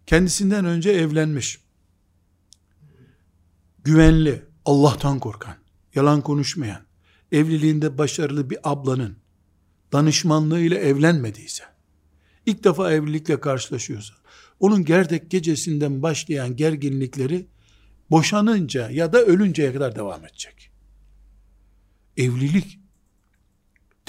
kendisinden 0.05 0.65
önce 0.65 0.91
evlenmiş, 0.91 1.61
güvenli, 3.83 4.45
Allah'tan 4.65 5.19
korkan, 5.19 5.55
yalan 5.95 6.21
konuşmayan, 6.21 6.85
evliliğinde 7.31 7.97
başarılı 7.97 8.49
bir 8.49 8.57
ablanın 8.63 9.17
danışmanlığıyla 9.91 10.77
evlenmediyse, 10.77 11.63
ilk 12.45 12.63
defa 12.63 12.91
evlilikle 12.93 13.39
karşılaşıyorsa, 13.39 14.13
onun 14.59 14.85
gerdek 14.85 15.31
gecesinden 15.31 16.01
başlayan 16.03 16.55
gerginlikleri 16.55 17.47
boşanınca 18.11 18.89
ya 18.89 19.13
da 19.13 19.21
ölünceye 19.21 19.73
kadar 19.73 19.95
devam 19.95 20.25
edecek. 20.25 20.71
Evlilik 22.17 22.78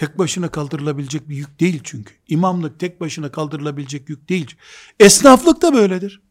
tek 0.01 0.19
başına 0.19 0.51
kaldırılabilecek 0.51 1.29
bir 1.29 1.37
yük 1.37 1.61
değil 1.61 1.81
çünkü. 1.85 2.15
İmamlık 2.29 2.81
tek 2.81 3.01
başına 3.01 3.33
kaldırılabilecek 3.33 4.09
yük 4.09 4.29
değil. 4.29 4.55
Esnaflık 5.01 5.63
da 5.63 5.75
böyledir. 5.75 6.23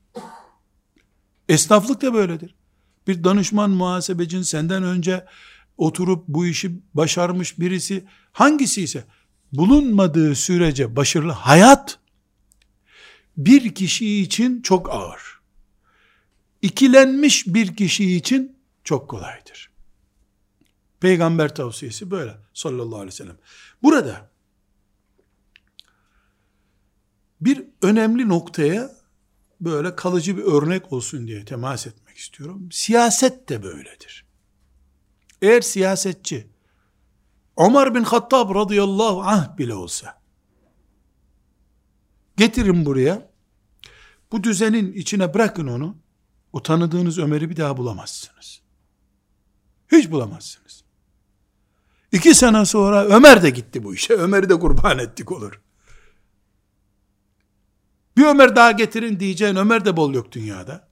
Esnaflık 1.50 2.02
da 2.02 2.14
böyledir. 2.14 2.56
Bir 3.08 3.24
danışman 3.24 3.70
muhasebecin 3.70 4.42
senden 4.42 4.84
önce 4.84 5.26
oturup 5.78 6.28
bu 6.28 6.46
işi 6.46 6.82
başarmış 6.94 7.60
birisi 7.60 8.06
hangisi 8.32 8.82
ise 8.82 9.04
bulunmadığı 9.54 10.36
sürece 10.36 10.96
başarılı 10.96 11.32
hayat 11.32 12.00
bir 13.38 13.76
kişi 13.76 14.22
için 14.22 14.62
çok 14.62 14.94
ağır. 14.94 15.40
İkilenmiş 16.62 17.48
bir 17.48 17.76
kişi 17.76 18.16
için 18.16 18.58
çok 18.84 19.10
kolaydır. 19.10 19.69
Peygamber 21.00 21.56
tavsiyesi 21.56 22.12
böyle 22.12 22.38
sallallahu 22.54 22.96
aleyhi 22.96 23.08
ve 23.08 23.12
sellem. 23.12 23.38
Burada 23.84 24.30
bir 27.42 27.64
önemli 27.82 28.30
noktaya 28.30 28.92
böyle 29.62 29.96
kalıcı 29.96 30.38
bir 30.38 30.44
örnek 30.44 30.94
olsun 30.94 31.28
diye 31.28 31.46
temas 31.46 31.88
etmek 31.88 32.18
istiyorum. 32.18 32.70
Siyaset 32.72 33.50
de 33.50 33.64
böyledir. 33.64 34.26
Eğer 35.42 35.62
siyasetçi 35.62 36.48
Ömer 37.58 37.96
bin 37.96 38.04
Hattab 38.04 38.56
radıyallahu 38.56 39.22
anh 39.22 39.58
bile 39.58 39.74
olsa 39.74 40.22
getirin 42.38 42.86
buraya 42.86 43.32
bu 44.32 44.44
düzenin 44.44 44.94
içine 44.94 45.34
bırakın 45.34 45.68
onu 45.68 45.98
o 46.54 46.64
tanıdığınız 46.64 47.20
Ömer'i 47.20 47.50
bir 47.50 47.58
daha 47.58 47.78
bulamazsınız. 47.78 48.62
Hiç 49.92 50.12
bulamazsınız. 50.12 50.84
İki 52.12 52.36
sene 52.36 52.66
sonra 52.66 53.06
Ömer 53.06 53.44
de 53.44 53.50
gitti 53.50 53.84
bu 53.84 53.96
işe. 53.96 54.14
Ömer'i 54.14 54.50
de 54.50 54.60
kurban 54.60 55.00
ettik 55.00 55.32
olur. 55.32 55.62
Bir 58.18 58.26
Ömer 58.26 58.56
daha 58.56 58.72
getirin 58.72 59.20
diyeceğin 59.20 59.56
Ömer 59.56 59.86
de 59.86 59.98
bol 59.98 60.14
yok 60.14 60.32
dünyada. 60.32 60.88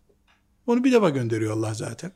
Onu 0.68 0.84
bir 0.84 0.92
defa 0.92 1.10
gönderiyor 1.10 1.58
Allah 1.58 1.74
zaten. 1.74 2.12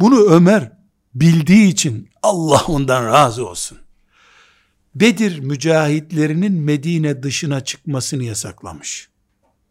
Bunu 0.00 0.20
Ömer 0.20 0.72
bildiği 1.14 1.68
için 1.68 2.10
Allah 2.22 2.64
ondan 2.66 3.06
razı 3.06 3.48
olsun. 3.48 3.78
Bedir 4.94 5.38
mücahitlerinin 5.38 6.52
Medine 6.52 7.22
dışına 7.22 7.64
çıkmasını 7.64 8.24
yasaklamış. 8.24 9.08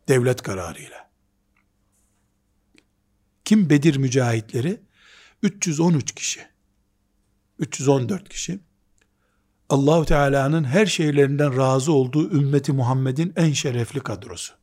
Devlet 0.08 0.42
kararıyla. 0.42 1.10
Kim 3.46 3.70
Bedir 3.70 3.98
mücahitleri? 3.98 4.82
313 5.44 6.12
kişi. 6.16 6.51
314 7.62 8.30
kişi. 8.30 8.60
Allahu 9.70 10.06
Teala'nın 10.06 10.64
her 10.64 10.86
şeylerinden 10.86 11.58
razı 11.58 11.92
olduğu 11.92 12.32
ümmeti 12.32 12.72
Muhammed'in 12.72 13.34
en 13.36 13.54
şerefli 13.54 14.00
kadrosu. 14.00 14.54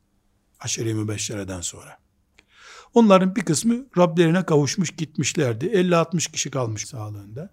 Aşere-i 0.61 0.95
Mübeşşere'den 0.95 1.61
sonra. 1.61 1.99
Onların 2.95 3.37
bir 3.37 3.45
kısmı 3.45 3.87
Rablerine 3.99 4.47
kavuşmuş 4.47 4.91
gitmişlerdi. 4.91 5.67
50-60 5.67 6.33
kişi 6.33 6.51
kalmış 6.51 6.87
sağlığında. 6.87 7.51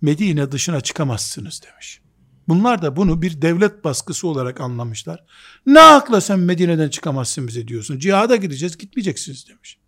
Medine 0.00 0.52
dışına 0.52 0.80
çıkamazsınız 0.80 1.62
demiş. 1.62 2.00
Bunlar 2.48 2.82
da 2.82 2.96
bunu 2.96 3.22
bir 3.22 3.42
devlet 3.42 3.84
baskısı 3.84 4.28
olarak 4.28 4.60
anlamışlar. 4.60 5.24
Ne 5.66 5.80
akla 5.80 6.20
sen 6.20 6.38
Medine'den 6.38 6.88
çıkamazsın 6.88 7.48
bize 7.48 7.68
diyorsun. 7.68 7.98
Cihada 7.98 8.36
gideceğiz 8.36 8.78
gitmeyeceksiniz 8.78 9.48
demiş. 9.48 9.78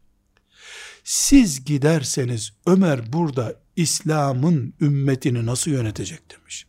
Siz 1.10 1.64
giderseniz 1.64 2.52
Ömer 2.66 3.12
burada 3.12 3.60
İslam'ın 3.76 4.74
ümmetini 4.80 5.46
nasıl 5.46 5.70
yönetecek 5.70 6.30
demiş. 6.30 6.66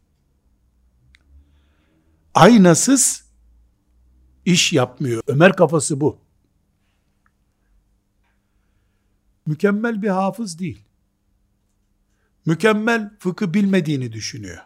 Aynasız 2.33 3.25
iş 4.45 4.73
yapmıyor. 4.73 5.23
Ömer 5.27 5.55
kafası 5.55 6.01
bu. 6.01 6.19
Mükemmel 9.45 10.01
bir 10.01 10.09
hafız 10.09 10.59
değil. 10.59 10.85
Mükemmel 12.45 13.11
fıkı 13.19 13.53
bilmediğini 13.53 14.11
düşünüyor. 14.11 14.63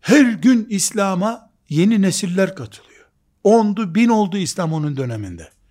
Her 0.00 0.32
gün 0.32 0.66
İslam'a 0.70 1.50
yeni 1.68 2.02
nesiller 2.02 2.56
katılıyor. 2.56 3.06
Ondu, 3.44 3.94
bin 3.94 4.08
oldu 4.08 4.36
İslam 4.36 4.72
onun 4.72 4.96
döneminde. 4.96 5.61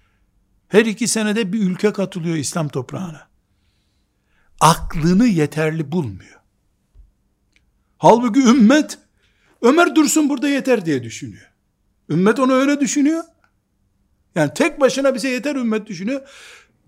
Her 0.71 0.85
iki 0.85 1.07
senede 1.07 1.53
bir 1.53 1.59
ülke 1.59 1.93
katılıyor 1.93 2.35
İslam 2.35 2.69
toprağına. 2.69 3.27
Aklını 4.59 5.27
yeterli 5.27 5.91
bulmuyor. 5.91 6.39
Halbuki 7.97 8.39
ümmet, 8.39 8.97
Ömer 9.61 9.95
dursun 9.95 10.29
burada 10.29 10.49
yeter 10.49 10.85
diye 10.85 11.03
düşünüyor. 11.03 11.51
Ümmet 12.09 12.39
onu 12.39 12.53
öyle 12.53 12.79
düşünüyor. 12.79 13.23
Yani 14.35 14.51
tek 14.53 14.81
başına 14.81 15.15
bize 15.15 15.29
yeter 15.29 15.55
ümmet 15.55 15.87
düşünüyor. 15.87 16.21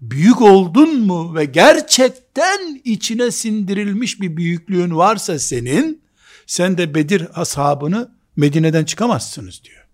Büyük 0.02 0.42
oldun 0.42 1.00
mu 1.00 1.36
ve 1.36 1.46
gerçekten 1.46 2.82
içine 2.84 3.32
sindirilmiş 3.32 4.22
bir 4.22 4.38
büyüklüğün 4.38 4.96
varsa 4.96 5.40
senin, 5.40 6.02
sen 6.48 6.78
de 6.78 6.96
Bedir 6.96 7.42
ashabını 7.42 8.12
Medine'den 8.36 8.86
çıkamazsınız 8.86 9.64
diyor. 9.64 9.88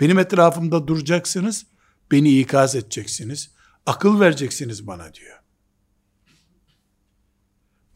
Benim 0.00 0.18
etrafımda 0.18 0.88
duracaksınız, 0.88 1.66
beni 2.10 2.38
ikaz 2.38 2.74
edeceksiniz, 2.74 3.50
akıl 3.86 4.20
vereceksiniz 4.20 4.86
bana 4.86 5.14
diyor. 5.14 5.42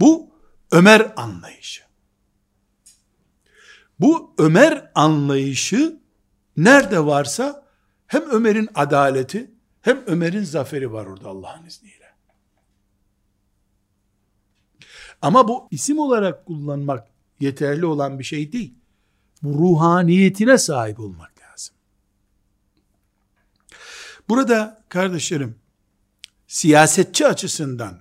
Bu 0.00 0.30
Ömer 0.72 1.12
anlayışı. 1.16 1.82
Bu 4.00 4.34
Ömer 4.38 4.90
anlayışı 4.94 6.00
nerede 6.56 7.06
varsa 7.06 7.66
hem 8.06 8.30
Ömer'in 8.30 8.68
adaleti 8.74 9.50
hem 9.82 10.02
Ömer'in 10.06 10.44
zaferi 10.44 10.92
var 10.92 11.06
orada 11.06 11.28
Allah'ın 11.28 11.66
izniyle. 11.66 12.14
Ama 15.22 15.48
bu 15.48 15.68
isim 15.70 15.98
olarak 15.98 16.46
kullanmak 16.46 17.08
yeterli 17.40 17.86
olan 17.86 18.18
bir 18.18 18.24
şey 18.24 18.52
değil. 18.52 18.74
Bu 19.42 19.58
ruhaniyetine 19.58 20.58
sahip 20.58 21.00
olmak. 21.00 21.39
Burada 24.30 24.84
kardeşlerim 24.88 25.58
siyasetçi 26.46 27.26
açısından 27.26 28.00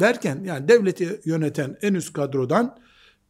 derken 0.00 0.44
yani 0.44 0.68
devleti 0.68 1.20
yöneten 1.24 1.76
en 1.82 1.94
üst 1.94 2.12
kadrodan 2.12 2.78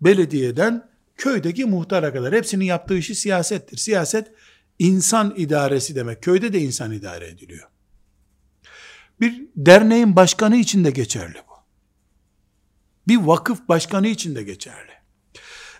belediyeden 0.00 0.90
köydeki 1.16 1.64
muhtara 1.64 2.12
kadar 2.12 2.34
hepsinin 2.34 2.64
yaptığı 2.64 2.98
işi 2.98 3.14
siyasettir. 3.14 3.76
Siyaset 3.76 4.32
insan 4.78 5.34
idaresi 5.36 5.94
demek. 5.94 6.22
Köyde 6.22 6.52
de 6.52 6.60
insan 6.60 6.92
idare 6.92 7.28
ediliyor. 7.28 7.68
Bir 9.20 9.46
derneğin 9.56 10.16
başkanı 10.16 10.56
için 10.56 10.84
de 10.84 10.90
geçerli 10.90 11.38
bu. 11.48 11.54
Bir 13.08 13.16
vakıf 13.16 13.68
başkanı 13.68 14.08
için 14.08 14.34
de 14.34 14.42
geçerli. 14.42 14.92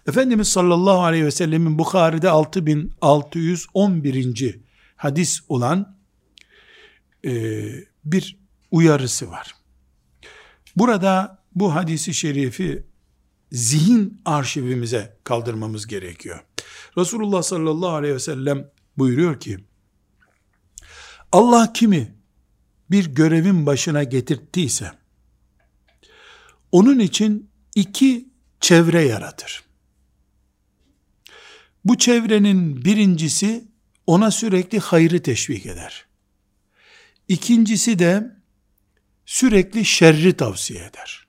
Efendimiz 0.09 0.49
sallallahu 0.49 1.03
aleyhi 1.03 1.25
ve 1.25 1.31
sellemin 1.31 1.79
Bukhari'de 1.79 2.31
6611. 2.31 4.61
hadis 4.97 5.41
olan 5.49 5.98
e, 7.25 7.65
bir 8.05 8.39
uyarısı 8.71 9.31
var. 9.31 9.55
Burada 10.77 11.39
bu 11.55 11.75
hadisi 11.75 12.15
şerifi 12.15 12.83
zihin 13.53 14.21
arşivimize 14.25 15.17
kaldırmamız 15.25 15.87
gerekiyor. 15.87 16.45
Resulullah 16.99 17.43
sallallahu 17.43 17.91
aleyhi 17.91 18.15
ve 18.15 18.19
sellem 18.19 18.71
buyuruyor 18.99 19.41
ki, 19.41 19.59
Allah 21.33 21.73
kimi 21.73 22.15
bir 22.91 23.07
görevin 23.07 23.67
başına 23.67 24.03
getirttiyse, 24.03 24.93
onun 26.73 26.99
için 26.99 27.51
iki 27.75 28.29
çevre 28.61 29.03
yaratır. 29.03 29.65
Bu 31.85 31.99
çevrenin 31.99 32.85
birincisi 32.85 33.65
ona 34.07 34.31
sürekli 34.31 34.79
hayrı 34.79 35.23
teşvik 35.23 35.67
eder. 35.67 36.08
İkincisi 37.29 37.99
de 37.99 38.37
sürekli 39.27 39.85
şerri 39.85 40.37
tavsiye 40.37 40.85
eder. 40.85 41.29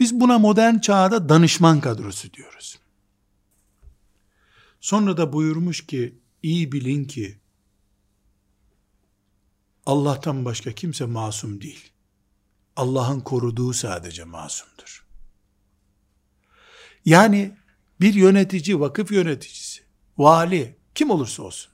Biz 0.00 0.20
buna 0.20 0.38
modern 0.38 0.78
çağda 0.78 1.28
danışman 1.28 1.80
kadrosu 1.80 2.32
diyoruz. 2.32 2.78
Sonra 4.80 5.16
da 5.16 5.32
buyurmuş 5.32 5.86
ki 5.86 6.18
iyi 6.42 6.72
bilin 6.72 7.04
ki 7.04 7.40
Allah'tan 9.86 10.44
başka 10.44 10.72
kimse 10.72 11.04
masum 11.04 11.60
değil. 11.60 11.92
Allah'ın 12.76 13.20
koruduğu 13.20 13.72
sadece 13.72 14.24
masumdur. 14.24 15.06
Yani 17.04 17.56
bir 18.00 18.14
yönetici, 18.14 18.80
vakıf 18.80 19.12
yöneticisi, 19.12 19.82
vali, 20.18 20.76
kim 20.94 21.10
olursa 21.10 21.42
olsun, 21.42 21.71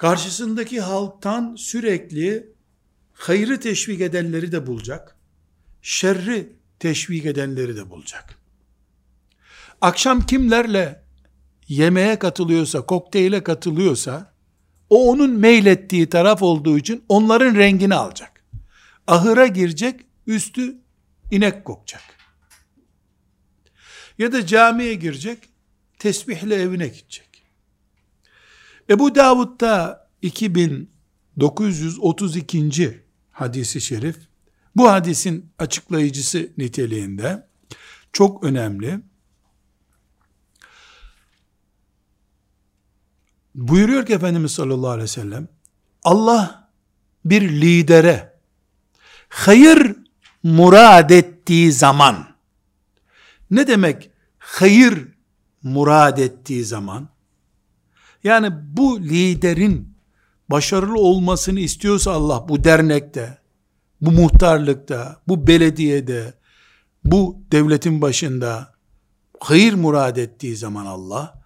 karşısındaki 0.00 0.80
halktan 0.80 1.54
sürekli 1.58 2.52
hayrı 3.12 3.60
teşvik 3.60 4.00
edenleri 4.00 4.52
de 4.52 4.66
bulacak, 4.66 5.16
şerri 5.82 6.52
teşvik 6.78 7.26
edenleri 7.26 7.76
de 7.76 7.90
bulacak. 7.90 8.38
Akşam 9.80 10.26
kimlerle 10.26 11.04
yemeğe 11.68 12.18
katılıyorsa, 12.18 12.86
kokteyle 12.86 13.42
katılıyorsa, 13.42 14.34
o 14.90 15.10
onun 15.10 15.30
meylettiği 15.30 16.08
taraf 16.08 16.42
olduğu 16.42 16.78
için 16.78 17.04
onların 17.08 17.54
rengini 17.54 17.94
alacak. 17.94 18.44
Ahıra 19.06 19.46
girecek, 19.46 20.00
üstü 20.26 20.78
inek 21.30 21.64
kokacak. 21.64 22.02
Ya 24.18 24.32
da 24.32 24.46
camiye 24.46 24.94
girecek, 24.94 25.38
tesbihle 25.98 26.54
evine 26.54 26.88
gidecek. 26.88 27.29
Ebu 28.90 29.14
Davud'da 29.14 30.08
2932. 30.22 33.04
hadisi 33.30 33.80
şerif, 33.80 34.16
bu 34.76 34.90
hadisin 34.90 35.52
açıklayıcısı 35.58 36.52
niteliğinde 36.58 37.46
çok 38.12 38.44
önemli. 38.44 39.00
Buyuruyor 43.54 44.06
ki 44.06 44.12
Efendimiz 44.12 44.52
sallallahu 44.52 44.90
aleyhi 44.90 45.04
ve 45.04 45.08
sellem, 45.08 45.48
Allah 46.02 46.70
bir 47.24 47.60
lidere 47.60 48.38
hayır 49.28 49.96
murad 50.42 51.10
ettiği 51.10 51.72
zaman, 51.72 52.36
ne 53.50 53.66
demek 53.66 54.10
hayır 54.38 55.08
murad 55.62 56.18
ettiği 56.18 56.64
zaman? 56.64 57.08
Yani 58.24 58.48
bu 58.76 59.00
liderin 59.00 59.96
başarılı 60.48 61.00
olmasını 61.00 61.60
istiyorsa 61.60 62.12
Allah 62.12 62.48
bu 62.48 62.64
dernekte, 62.64 63.38
bu 64.00 64.12
muhtarlıkta, 64.12 65.22
bu 65.28 65.46
belediyede, 65.46 66.34
bu 67.04 67.42
devletin 67.52 68.02
başında 68.02 68.74
hayır 69.40 69.74
murad 69.74 70.16
ettiği 70.16 70.56
zaman 70.56 70.86
Allah, 70.86 71.42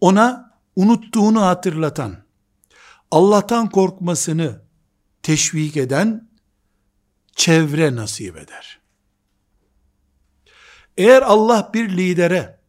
ona 0.00 0.54
unuttuğunu 0.76 1.42
hatırlatan, 1.42 2.16
Allah'tan 3.10 3.70
korkmasını 3.70 4.62
teşvik 5.22 5.76
eden 5.76 6.28
çevre 7.36 7.96
nasip 7.96 8.36
eder. 8.36 8.80
Eğer 10.96 11.22
Allah 11.22 11.70
bir 11.74 11.96
lidere 11.96 12.60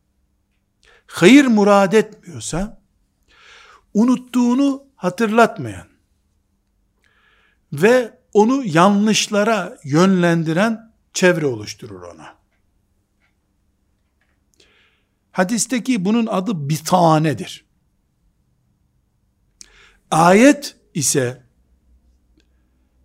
hayır 1.08 1.46
murad 1.46 1.94
etmiyorsa, 1.94 2.85
unuttuğunu 3.96 4.84
hatırlatmayan 4.96 5.88
ve 7.74 8.20
onu 8.34 8.64
yanlışlara 8.66 9.78
yönlendiren 9.84 10.94
çevre 11.14 11.46
oluşturur 11.46 12.02
ona. 12.02 12.36
Hadisteki 15.32 16.06
bunun 16.06 16.26
adı 16.26 16.70
bitanedir. 16.70 17.66
Ayet 20.12 20.76
ise 20.94 21.44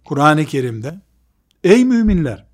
Kur'an-ı 0.05 0.45
Kerim'de 0.45 1.01
ey 1.65 1.85
müminler 1.85 2.47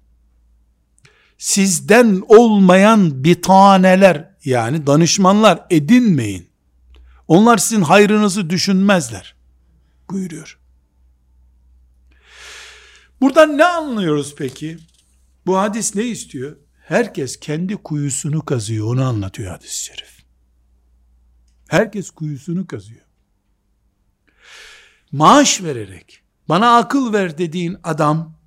sizden 1.39 2.23
olmayan 2.29 3.25
bitaneler 3.25 4.37
yani 4.45 4.87
danışmanlar 4.87 5.67
edinmeyin. 5.71 6.56
Onlar 7.29 7.59
sizin 7.59 7.83
hayrınızı 7.83 8.51
düşünmezler 8.51 9.37
buyuruyor. 10.11 10.61
Buradan 13.21 13.59
ne 13.59 13.65
anlıyoruz 13.65 14.35
peki? 14.39 14.79
Bu 15.47 15.59
hadis 15.59 15.95
ne 15.95 16.05
istiyor? 16.05 16.57
Herkes 16.85 17.41
kendi 17.41 17.77
kuyusunu 17.77 18.45
kazıyor. 18.45 18.95
Onu 18.95 19.05
anlatıyor 19.05 19.51
hadis-i 19.51 19.85
şerif. 19.85 20.17
Herkes 21.69 22.11
kuyusunu 22.11 22.67
kazıyor. 22.67 23.07
Maaş 25.13 25.63
vererek, 25.63 26.23
bana 26.49 26.77
akıl 26.77 27.13
ver 27.13 27.39
dediğin 27.39 27.77
adam, 27.83 28.39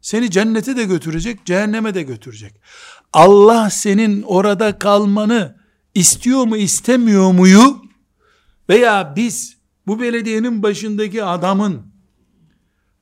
seni 0.00 0.30
cennete 0.30 0.76
de 0.76 0.84
götürecek, 0.84 1.46
cehenneme 1.46 1.94
de 1.94 2.02
götürecek. 2.02 2.60
Allah 3.12 3.70
senin 3.70 4.22
orada 4.22 4.78
kalmanı 4.78 5.61
istiyor 5.94 6.44
mu 6.44 6.56
istemiyor 6.56 7.32
muyu 7.32 7.82
veya 8.68 9.12
biz 9.16 9.56
bu 9.86 10.00
belediyenin 10.00 10.62
başındaki 10.62 11.24
adamın 11.24 11.92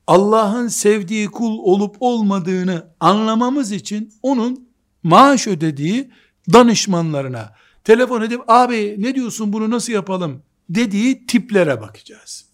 Allah'ın 0.07 0.67
sevdiği 0.67 1.27
kul 1.27 1.57
olup 1.59 1.95
olmadığını 1.99 2.95
anlamamız 2.99 3.71
için 3.71 4.13
onun 4.21 4.69
maaş 5.03 5.47
ödediği 5.47 6.11
danışmanlarına 6.53 7.55
telefon 7.83 8.21
edip 8.21 8.41
abi 8.47 8.95
ne 8.99 9.15
diyorsun 9.15 9.53
bunu 9.53 9.69
nasıl 9.69 9.93
yapalım 9.93 10.43
dediği 10.69 11.25
tiplere 11.27 11.81
bakacağız. 11.81 12.45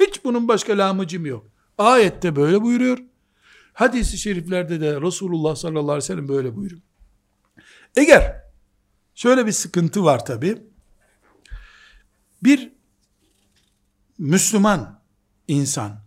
Hiç 0.00 0.24
bunun 0.24 0.48
başka 0.48 0.78
lamıcım 0.78 1.26
yok. 1.26 1.46
Ayette 1.78 2.36
böyle 2.36 2.62
buyuruyor. 2.62 2.98
Hadis-i 3.72 4.18
şeriflerde 4.18 4.80
de 4.80 5.00
Resulullah 5.00 5.56
sallallahu 5.56 5.82
aleyhi 5.82 5.96
ve 5.96 6.06
sellem 6.06 6.28
böyle 6.28 6.56
buyuruyor. 6.56 6.82
Eğer 7.96 8.49
şöyle 9.14 9.46
bir 9.46 9.52
sıkıntı 9.52 10.04
var 10.04 10.24
tabi. 10.24 10.62
Bir 12.42 12.72
Müslüman 14.18 15.00
insan 15.48 16.00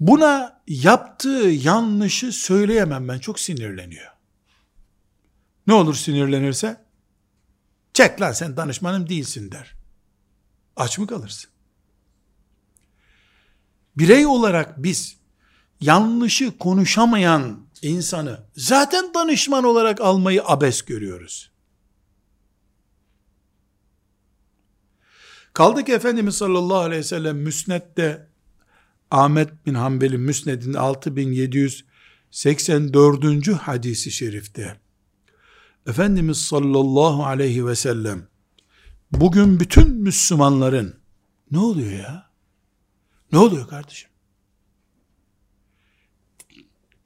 buna 0.00 0.62
yaptığı 0.66 1.48
yanlışı 1.48 2.32
söyleyemem 2.32 3.08
ben 3.08 3.18
çok 3.18 3.40
sinirleniyor. 3.40 4.12
Ne 5.66 5.74
olur 5.74 5.94
sinirlenirse? 5.94 6.84
Çek 7.92 8.20
lan 8.20 8.32
sen 8.32 8.56
danışmanım 8.56 9.08
değilsin 9.08 9.50
der. 9.52 9.74
Aç 10.76 10.98
mı 10.98 11.06
kalırsın? 11.06 11.50
Birey 13.96 14.26
olarak 14.26 14.82
biz 14.82 15.16
yanlışı 15.80 16.58
konuşamayan 16.58 17.67
insanı 17.82 18.40
zaten 18.56 19.14
danışman 19.14 19.64
olarak 19.64 20.00
almayı 20.00 20.42
abes 20.44 20.82
görüyoruz. 20.82 21.50
Kaldı 25.52 25.84
ki 25.84 25.92
Efendimiz 25.92 26.36
sallallahu 26.36 26.78
aleyhi 26.78 27.00
ve 27.00 27.04
sellem 27.04 27.36
müsnette 27.36 28.28
Ahmet 29.10 29.66
bin 29.66 29.74
Hanbel'in 29.74 30.20
müsnedin 30.20 30.74
6784. 30.74 33.48
hadisi 33.48 34.10
şerifte 34.10 34.80
Efendimiz 35.86 36.38
sallallahu 36.38 37.24
aleyhi 37.24 37.66
ve 37.66 37.74
sellem 37.74 38.28
bugün 39.12 39.60
bütün 39.60 39.94
Müslümanların 39.94 41.00
ne 41.50 41.58
oluyor 41.58 41.92
ya? 41.92 42.30
Ne 43.32 43.38
oluyor 43.38 43.68
kardeşim? 43.68 44.08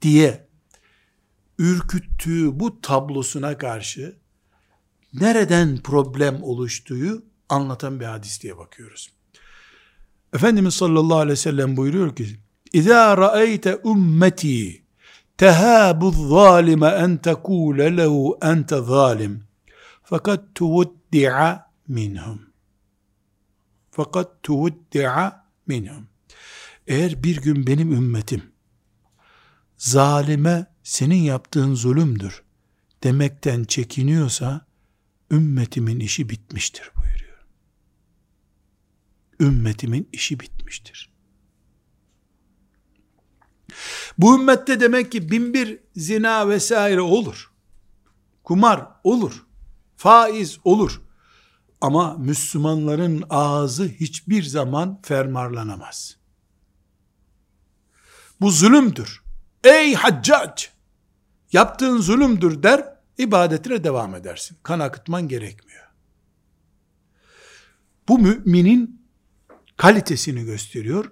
diye 0.03 0.47
ürküttüğü 1.59 2.59
bu 2.59 2.81
tablosuna 2.81 3.57
karşı 3.57 4.17
nereden 5.13 5.77
problem 5.77 6.43
oluştuğu 6.43 7.25
anlatan 7.49 7.99
bir 7.99 8.05
hadis 8.05 8.41
diye 8.41 8.57
bakıyoruz. 8.57 9.09
Efendimiz 10.33 10.73
sallallahu 10.73 11.17
aleyhi 11.17 11.31
ve 11.31 11.35
sellem 11.35 11.77
buyuruyor 11.77 12.15
ki 12.15 12.39
İzâ 12.73 13.17
ra'eyte 13.17 13.81
ümmeti 13.85 14.83
tehabu 15.37 16.11
zalime 16.11 16.87
en 16.87 17.17
tekule 17.17 17.97
lehu 17.97 18.37
ente 18.41 18.81
zalim 18.81 19.43
fakat 20.03 20.55
tuvuddi'a 20.55 21.71
minhum 21.87 22.41
fakat 23.91 24.43
tuvuddi'a 24.43 25.45
minhum 25.67 26.07
eğer 26.87 27.23
bir 27.23 27.41
gün 27.41 27.67
benim 27.67 27.91
ümmetim 27.91 28.43
zalime 29.77 30.72
senin 30.83 31.21
yaptığın 31.21 31.75
zulümdür 31.75 32.43
demekten 33.03 33.63
çekiniyorsa 33.63 34.65
ümmetimin 35.31 35.99
işi 35.99 36.29
bitmiştir 36.29 36.91
buyuruyor. 36.95 37.45
Ümmetimin 39.39 40.09
işi 40.11 40.39
bitmiştir. 40.39 41.13
Bu 44.17 44.39
ümmette 44.39 44.79
demek 44.79 45.11
ki 45.11 45.31
bin 45.31 45.53
bir 45.53 45.79
zina 45.95 46.49
vesaire 46.49 47.01
olur. 47.01 47.51
Kumar 48.43 48.87
olur. 49.03 49.45
Faiz 49.97 50.59
olur. 50.63 51.01
Ama 51.81 52.13
Müslümanların 52.13 53.23
ağzı 53.29 53.87
hiçbir 53.87 54.43
zaman 54.43 55.01
fermarlanamaz. 55.01 56.17
Bu 58.41 58.51
zulümdür. 58.51 59.23
Ey 59.63 59.93
haccac! 59.93 60.72
Yaptığın 61.53 61.97
zulümdür 61.97 62.63
der, 62.63 62.95
ibadetine 63.17 63.83
devam 63.83 64.15
edersin. 64.15 64.57
Kan 64.63 64.79
akıtman 64.79 65.27
gerekmiyor. 65.27 65.83
Bu 68.07 68.19
müminin 68.19 69.01
kalitesini 69.77 70.43
gösteriyor. 70.45 71.11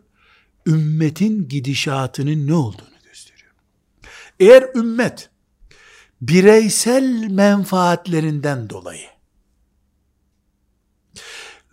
Ümmetin 0.66 1.48
gidişatının 1.48 2.48
ne 2.48 2.54
olduğunu 2.54 3.00
gösteriyor. 3.04 3.52
Eğer 4.40 4.76
ümmet 4.76 5.30
bireysel 6.22 7.28
menfaatlerinden 7.30 8.70
dolayı 8.70 9.08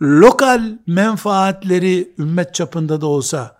lokal 0.01 0.77
menfaatleri 0.87 2.13
ümmet 2.19 2.55
çapında 2.55 3.01
da 3.01 3.07
olsa 3.07 3.57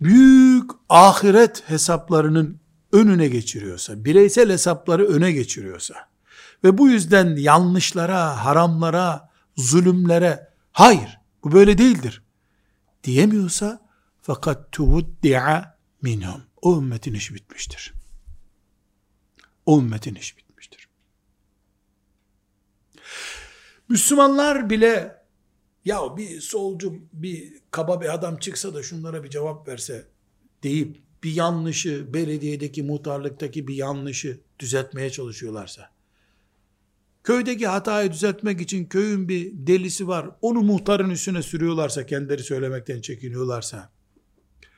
büyük 0.00 0.70
ahiret 0.88 1.70
hesaplarının 1.70 2.59
önüne 2.92 3.28
geçiriyorsa, 3.28 4.04
bireysel 4.04 4.50
hesapları 4.50 5.06
öne 5.06 5.32
geçiriyorsa 5.32 5.94
ve 6.64 6.78
bu 6.78 6.88
yüzden 6.88 7.36
yanlışlara, 7.36 8.44
haramlara, 8.44 9.30
zulümlere 9.56 10.48
hayır 10.72 11.18
bu 11.44 11.52
böyle 11.52 11.78
değildir 11.78 12.22
diyemiyorsa 13.04 13.88
fakat 14.22 14.72
tuvuddi'a 14.72 15.78
minhum. 16.02 16.42
O 16.62 16.78
ümmetin 16.78 17.14
işi 17.14 17.34
bitmiştir. 17.34 17.92
O 19.66 19.80
ümmetin 19.80 20.14
işi 20.14 20.36
bitmiştir. 20.36 20.88
Müslümanlar 23.88 24.70
bile 24.70 25.20
ya 25.84 26.16
bir 26.16 26.40
solcu, 26.40 26.94
bir 27.12 27.54
kaba 27.70 28.00
bir 28.00 28.14
adam 28.14 28.36
çıksa 28.36 28.74
da 28.74 28.82
şunlara 28.82 29.24
bir 29.24 29.30
cevap 29.30 29.68
verse 29.68 30.08
deyip 30.62 31.02
bir 31.22 31.32
yanlışı, 31.32 32.14
belediyedeki 32.14 32.82
muhtarlıktaki 32.82 33.68
bir 33.68 33.74
yanlışı 33.74 34.40
düzeltmeye 34.58 35.10
çalışıyorlarsa, 35.10 35.90
köydeki 37.24 37.66
hatayı 37.66 38.12
düzeltmek 38.12 38.60
için 38.60 38.84
köyün 38.84 39.28
bir 39.28 39.52
delisi 39.54 40.08
var, 40.08 40.30
onu 40.42 40.62
muhtarın 40.62 41.10
üstüne 41.10 41.42
sürüyorlarsa, 41.42 42.06
kendileri 42.06 42.42
söylemekten 42.42 43.00
çekiniyorlarsa, 43.00 43.90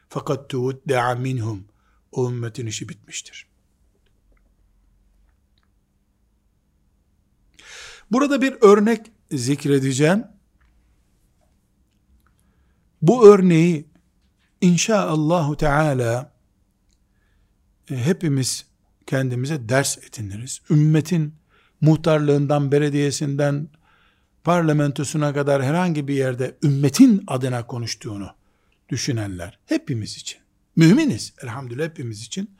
fakat 0.09 0.51
tuudda'a 0.51 1.15
minhum, 1.15 1.65
o 2.13 2.31
ümmetin 2.31 2.67
işi 2.67 2.89
bitmiştir. 2.89 3.53
Burada 8.11 8.43
bir 8.43 8.57
örnek 8.61 9.13
zikredeceğim. 9.31 10.25
Bu 13.03 13.27
örneği 13.29 13.89
inşaallahu 14.61 15.57
teala 15.57 16.32
hepimiz 17.89 18.67
kendimize 19.07 19.69
ders 19.69 19.99
ediniriz. 19.99 20.61
Ümmetin 20.71 21.35
muhtarlığından, 21.81 22.73
belediyesinden, 22.73 23.69
parlamentosuna 24.45 25.35
kadar 25.35 25.63
herhangi 25.63 26.09
bir 26.09 26.15
yerde 26.15 26.57
ümmetin 26.63 27.25
adına 27.27 27.67
konuştuğunu 27.67 28.31
düşünenler 28.89 29.59
hepimiz 29.67 30.17
için. 30.17 30.41
Müminiz 30.77 31.35
elhamdülillah 31.43 31.85
hepimiz 31.85 32.23
için. 32.23 32.51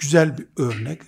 Güzel 0.00 0.38
bir 0.38 0.46
örnek. 0.56 1.02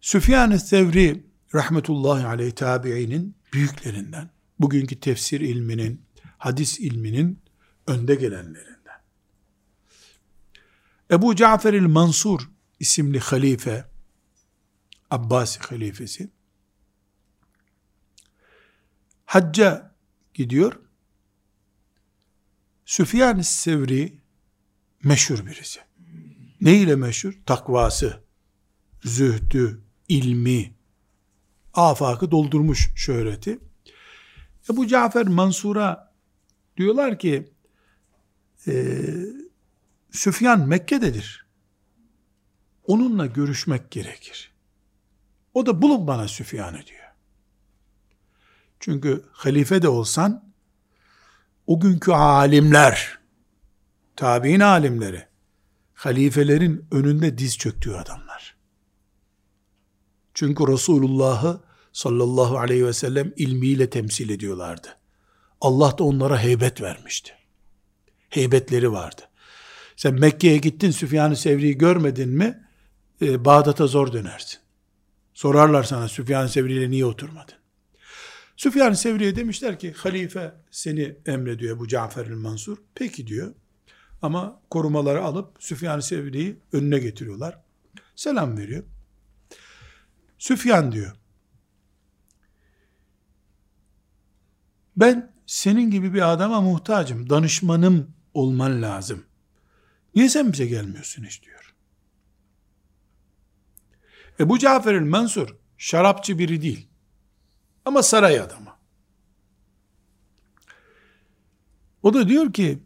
Süfyan-ı 0.00 0.60
Sevri 0.60 1.24
rahmetullahi 1.54 2.26
aleyh 2.26 2.52
tabiinin 2.52 3.34
büyüklerinden, 3.52 4.30
bugünkü 4.60 5.00
tefsir 5.00 5.40
ilminin, 5.40 6.02
hadis 6.38 6.80
ilminin 6.80 7.38
önde 7.86 8.14
gelenlerinden. 8.14 8.83
Ebu 11.10 11.36
Cafer 11.36 11.74
el-Mansur 11.74 12.40
isimli 12.80 13.18
halife, 13.18 13.84
Abbasi 15.10 15.60
halifesi, 15.60 16.30
hacca 19.24 19.94
gidiyor. 20.34 20.80
Süfyan 22.84 23.40
Sevri 23.40 24.18
meşhur 25.04 25.46
birisi. 25.46 25.80
Ne 26.60 26.74
ile 26.74 26.96
meşhur? 26.96 27.32
Takvası, 27.46 28.24
zühdü, 29.04 29.82
ilmi, 30.08 30.74
afakı 31.74 32.30
doldurmuş 32.30 32.90
şöhreti. 32.96 33.58
Ebu 34.70 34.86
Cafer 34.86 35.26
Mansur'a 35.26 36.14
diyorlar 36.76 37.18
ki 37.18 37.52
e, 38.66 38.72
Süfyan 40.14 40.68
Mekke'dedir. 40.68 41.46
Onunla 42.84 43.26
görüşmek 43.26 43.90
gerekir. 43.90 44.52
O 45.54 45.66
da 45.66 45.82
bulun 45.82 46.06
bana 46.06 46.28
Süfyan'ı 46.28 46.86
diyor. 46.86 47.14
Çünkü 48.80 49.24
halife 49.32 49.82
de 49.82 49.88
olsan 49.88 50.52
o 51.66 51.80
günkü 51.80 52.12
alimler 52.12 53.18
tabi'in 54.16 54.60
alimleri 54.60 55.26
halifelerin 55.94 56.86
önünde 56.90 57.38
diz 57.38 57.58
çöktüğü 57.58 57.94
adamlar. 57.94 58.56
Çünkü 60.34 60.68
Resulullah'ı 60.68 61.60
sallallahu 61.92 62.58
aleyhi 62.58 62.86
ve 62.86 62.92
sellem 62.92 63.32
ilmiyle 63.36 63.90
temsil 63.90 64.30
ediyorlardı. 64.30 64.96
Allah 65.60 65.98
da 65.98 66.04
onlara 66.04 66.38
heybet 66.38 66.82
vermişti. 66.82 67.32
Heybetleri 68.28 68.92
vardı. 68.92 69.22
Sen 69.96 70.14
Mekke'ye 70.14 70.56
gittin 70.56 70.90
Süfyan-ı 70.90 71.36
Sevri'yi 71.36 71.78
görmedin 71.78 72.28
mi 72.28 72.64
e, 73.22 73.44
Bağdat'a 73.44 73.86
zor 73.86 74.12
dönersin. 74.12 74.60
Sorarlar 75.34 75.82
sana 75.82 76.08
Süfyan-ı 76.08 76.48
Sevri 76.48 76.72
ile 76.72 76.90
niye 76.90 77.04
oturmadın? 77.04 77.54
Süfyan-ı 78.56 78.96
Sevri'ye 78.96 79.36
demişler 79.36 79.78
ki 79.78 79.92
halife 79.92 80.54
seni 80.70 81.16
emrediyor 81.26 81.78
bu 81.78 81.88
Cafer 81.88 82.30
Mansur. 82.30 82.76
Peki 82.94 83.26
diyor. 83.26 83.54
Ama 84.22 84.60
korumaları 84.70 85.22
alıp 85.22 85.56
Süfyan-ı 85.58 86.02
Sevri'yi 86.02 86.56
önüne 86.72 86.98
getiriyorlar. 86.98 87.58
Selam 88.16 88.58
veriyor. 88.58 88.84
Süfyan 90.38 90.92
diyor. 90.92 91.16
Ben 94.96 95.32
senin 95.46 95.90
gibi 95.90 96.14
bir 96.14 96.32
adama 96.32 96.60
muhtacım. 96.60 97.30
Danışmanım 97.30 98.10
olman 98.34 98.82
lazım. 98.82 99.24
Niye 100.14 100.28
sen 100.28 100.52
bize 100.52 100.66
gelmiyorsun 100.66 101.24
hiç 101.24 101.42
diyor. 101.42 101.74
Ebu 104.40 104.58
Cafer 104.58 104.94
el-Mansur 104.94 105.56
şarapçı 105.78 106.38
biri 106.38 106.62
değil. 106.62 106.88
Ama 107.84 108.02
saray 108.02 108.40
adamı. 108.40 108.74
O 112.02 112.14
da 112.14 112.28
diyor 112.28 112.52
ki 112.52 112.82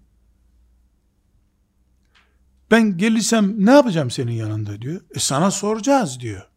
ben 2.70 2.96
gelirsem 2.96 3.66
ne 3.66 3.70
yapacağım 3.70 4.10
senin 4.10 4.32
yanında 4.32 4.82
diyor. 4.82 5.00
E 5.14 5.18
sana 5.18 5.50
soracağız 5.50 6.20
diyor. 6.20 6.48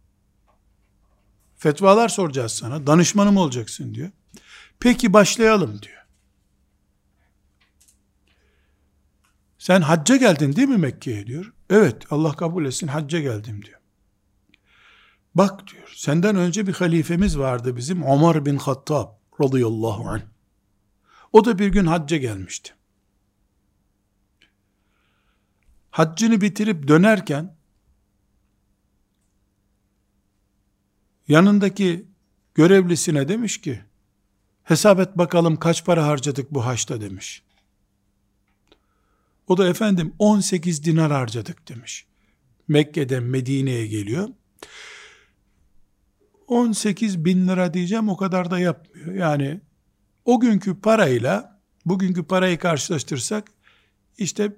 Fetvalar 1.58 2.10
soracağız 2.10 2.52
sana. 2.52 2.88
Danışmanım 2.88 3.38
olacaksın 3.38 3.94
diyor. 3.94 4.12
Peki 4.80 5.14
başlayalım 5.14 5.82
diyor. 5.82 6.01
Sen 9.62 9.82
hacca 9.82 10.16
geldin 10.16 10.56
değil 10.56 10.68
mi 10.68 10.78
Mekke'ye 10.78 11.28
diyor. 11.28 11.54
Evet 11.70 12.04
Allah 12.12 12.34
kabul 12.34 12.66
etsin 12.66 12.88
hacca 12.88 13.20
geldim 13.20 13.66
diyor. 13.66 13.80
Bak 15.36 15.68
diyor 15.68 15.94
senden 15.96 16.36
önce 16.36 16.68
bir 16.68 16.74
halifemiz 16.74 17.40
vardı 17.40 17.76
bizim 17.76 18.02
Ömer 18.04 18.46
bin 18.46 18.58
Hattab 18.58 19.10
radıyallahu 19.42 20.10
anh. 20.10 20.22
O 21.34 21.46
da 21.46 21.60
bir 21.60 21.68
gün 21.68 21.86
hacca 21.86 22.18
gelmişti. 22.18 22.74
Haccını 25.92 26.42
bitirip 26.42 26.88
dönerken 26.88 27.56
yanındaki 31.28 32.06
görevlisine 32.56 33.28
demiş 33.28 33.62
ki 33.62 33.84
hesap 34.64 35.00
et 35.00 35.18
bakalım 35.18 35.58
kaç 35.58 35.86
para 35.86 36.08
harcadık 36.08 36.52
bu 36.52 36.66
haçta 36.66 37.02
demiş. 37.02 37.44
O 39.48 39.58
da 39.58 39.68
efendim 39.68 40.14
18 40.20 40.84
dinar 40.84 41.12
harcadık 41.12 41.70
demiş. 41.70 42.06
Mekke'den 42.68 43.24
Medine'ye 43.24 43.88
geliyor. 43.88 44.30
18 46.48 47.26
bin 47.26 47.48
lira 47.48 47.74
diyeceğim 47.74 48.10
o 48.10 48.18
kadar 48.18 48.52
da 48.52 48.60
yapmıyor. 48.60 49.14
Yani 49.14 49.62
o 50.26 50.40
günkü 50.40 50.82
parayla 50.82 51.62
bugünkü 51.86 52.24
parayı 52.24 52.60
karşılaştırsak 52.60 53.52
işte 54.18 54.56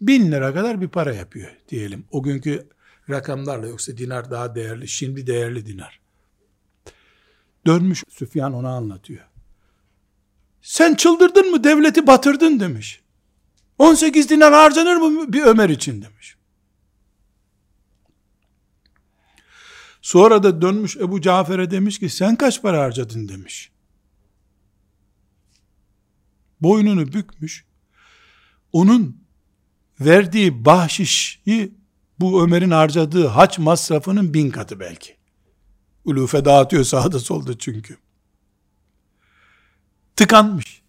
bin 0.00 0.32
lira 0.32 0.54
kadar 0.54 0.80
bir 0.80 0.88
para 0.88 1.14
yapıyor 1.14 1.56
diyelim. 1.68 2.04
O 2.10 2.22
günkü 2.22 2.68
rakamlarla 3.10 3.66
yoksa 3.66 3.96
dinar 3.96 4.30
daha 4.30 4.54
değerli. 4.54 4.88
Şimdi 4.88 5.26
değerli 5.26 5.66
dinar. 5.66 6.00
Dönmüş 7.66 8.04
Süfyan 8.08 8.52
ona 8.52 8.70
anlatıyor. 8.70 9.24
Sen 10.62 10.94
çıldırdın 10.94 11.50
mı 11.50 11.64
devleti 11.64 12.06
batırdın 12.06 12.60
demiş. 12.60 13.00
18 13.80 14.28
dinar 14.30 14.52
harcanır 14.52 14.96
mı 14.96 15.32
bir 15.32 15.42
Ömer 15.42 15.68
için 15.68 16.02
demiş. 16.02 16.36
Sonra 20.02 20.42
da 20.42 20.62
dönmüş 20.62 20.96
Ebu 20.96 21.20
Cafer'e 21.20 21.70
demiş 21.70 21.98
ki 21.98 22.08
sen 22.08 22.36
kaç 22.36 22.62
para 22.62 22.80
harcadın 22.80 23.28
demiş. 23.28 23.72
Boynunu 26.60 27.12
bükmüş. 27.12 27.64
Onun 28.72 29.24
verdiği 30.00 30.64
bahşişi 30.64 31.72
bu 32.18 32.44
Ömer'in 32.44 32.70
harcadığı 32.70 33.26
haç 33.26 33.58
masrafının 33.58 34.34
bin 34.34 34.50
katı 34.50 34.80
belki. 34.80 35.16
Ulufe 36.04 36.44
dağıtıyor 36.44 36.84
sağda 36.84 37.18
solda 37.18 37.58
çünkü. 37.58 37.96
Tıkanmış. 40.16 40.82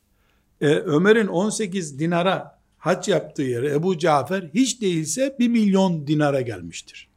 Ee, 0.62 0.68
Ömer'in 0.68 1.28
18 1.28 2.00
dinara 2.00 2.61
hac 2.82 3.08
yaptığı 3.08 3.42
yere 3.44 3.72
Ebu 3.72 3.98
Cafer 3.98 4.50
hiç 4.54 4.82
değilse 4.82 5.36
bir 5.40 5.48
milyon 5.48 6.08
dinara 6.08 6.42
gelmiştir. 6.42 7.10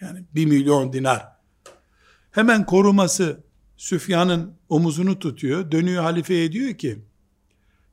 Yani 0.00 0.24
bir 0.34 0.46
milyon 0.46 0.92
dinar. 0.92 1.28
Hemen 2.30 2.66
koruması 2.66 3.44
Süfyan'ın 3.76 4.54
omuzunu 4.68 5.18
tutuyor. 5.18 5.70
Dönüyor 5.70 6.02
halifeye 6.02 6.52
diyor 6.52 6.78
ki 6.78 6.98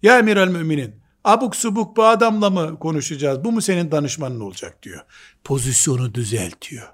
Ya 0.02 0.20
emir 0.20 0.38
el 0.38 0.48
müminin 0.48 0.96
abuk 1.24 1.56
subuk 1.56 1.98
bu 1.98 2.06
adamla 2.06 2.50
mı 2.50 2.80
konuşacağız? 2.80 3.44
Bu 3.44 3.52
mu 3.52 3.62
senin 3.62 3.92
danışmanın 3.92 4.40
olacak 4.40 4.84
diyor. 4.84 5.02
Pozisyonu 5.44 6.14
düzeltiyor. 6.14 6.88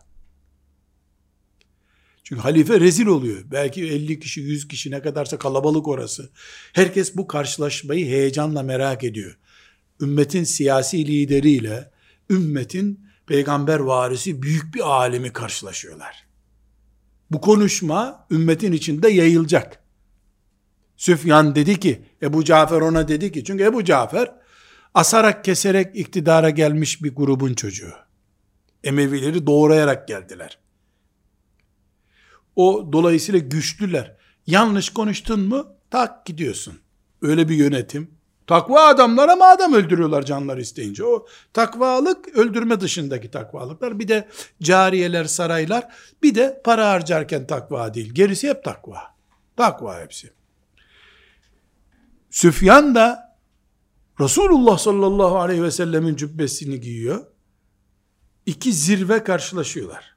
Çünkü 2.25 2.41
halife 2.41 2.79
rezil 2.79 3.05
oluyor. 3.05 3.43
Belki 3.51 3.83
50 3.83 4.19
kişi, 4.19 4.41
100 4.41 4.67
kişi 4.67 4.91
ne 4.91 5.01
kadarsa 5.01 5.37
kalabalık 5.37 5.87
orası. 5.87 6.29
Herkes 6.73 7.15
bu 7.15 7.27
karşılaşmayı 7.27 8.05
heyecanla 8.05 8.63
merak 8.63 9.03
ediyor. 9.03 9.37
Ümmetin 10.01 10.43
siyasi 10.43 11.07
lideriyle 11.07 11.91
ümmetin 12.29 13.07
peygamber 13.27 13.79
varisi 13.79 14.41
büyük 14.41 14.75
bir 14.75 14.79
alemi 14.79 15.33
karşılaşıyorlar. 15.33 16.25
Bu 17.31 17.41
konuşma 17.41 18.27
ümmetin 18.31 18.71
içinde 18.71 19.09
yayılacak. 19.09 19.79
Süfyan 20.97 21.55
dedi 21.55 21.79
ki, 21.79 22.01
Ebu 22.21 22.43
Cafer 22.43 22.81
ona 22.81 23.07
dedi 23.07 23.31
ki, 23.31 23.43
çünkü 23.43 23.63
Ebu 23.63 23.83
Cafer 23.83 24.35
asarak 24.93 25.45
keserek 25.45 25.95
iktidara 25.95 26.49
gelmiş 26.49 27.03
bir 27.03 27.15
grubun 27.15 27.53
çocuğu. 27.53 27.93
Emevileri 28.83 29.47
doğrayarak 29.47 30.07
geldiler. 30.07 30.64
O 32.55 32.89
dolayısıyla 32.91 33.39
güçlüler. 33.39 34.15
Yanlış 34.47 34.89
konuştun 34.89 35.39
mu 35.39 35.67
tak 35.91 36.25
gidiyorsun. 36.25 36.79
Öyle 37.21 37.49
bir 37.49 37.55
yönetim. 37.55 38.11
Takva 38.47 38.87
adamlar 38.87 39.29
ama 39.29 39.45
adam 39.45 39.73
öldürüyorlar 39.73 40.25
canlar 40.25 40.57
isteyince. 40.57 41.03
O 41.03 41.25
takvalık 41.53 42.27
öldürme 42.37 42.81
dışındaki 42.81 43.31
takvalıklar. 43.31 43.99
Bir 43.99 44.07
de 44.07 44.27
cariyeler, 44.61 45.25
saraylar. 45.25 45.87
Bir 46.23 46.35
de 46.35 46.61
para 46.63 46.89
harcarken 46.89 47.47
takva 47.47 47.93
değil. 47.93 48.13
Gerisi 48.13 48.49
hep 48.49 48.63
takva. 48.63 48.99
Takva 49.57 50.01
hepsi. 50.01 50.33
Süfyan 52.29 52.95
da 52.95 53.37
Resulullah 54.19 54.77
sallallahu 54.77 55.39
aleyhi 55.39 55.63
ve 55.63 55.71
sellemin 55.71 56.15
cübbesini 56.15 56.79
giyiyor. 56.79 57.25
İki 58.45 58.73
zirve 58.73 59.23
karşılaşıyorlar. 59.23 60.14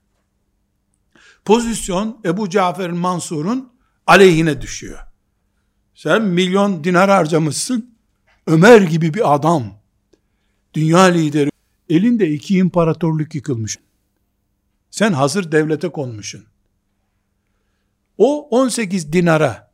Pozisyon 1.49 2.21
Ebu 2.25 2.51
Cafer 2.51 2.91
Mansur'un 2.91 3.73
aleyhine 4.07 4.61
düşüyor. 4.61 4.99
Sen 5.95 6.23
milyon 6.23 6.85
dinar 6.85 7.11
harcamışsın. 7.11 7.95
Ömer 8.47 8.81
gibi 8.81 9.15
bir 9.15 9.35
adam, 9.35 9.81
dünya 10.75 11.03
lideri, 11.03 11.51
Elinde 11.89 12.31
iki 12.31 12.57
imparatorluk 12.57 13.35
yıkılmış. 13.35 13.79
Sen 14.91 15.13
hazır 15.13 15.53
devlete 15.53 15.89
konmuşsun. 15.89 16.45
O 18.19 18.49
18 18.49 19.13
dinara 19.13 19.73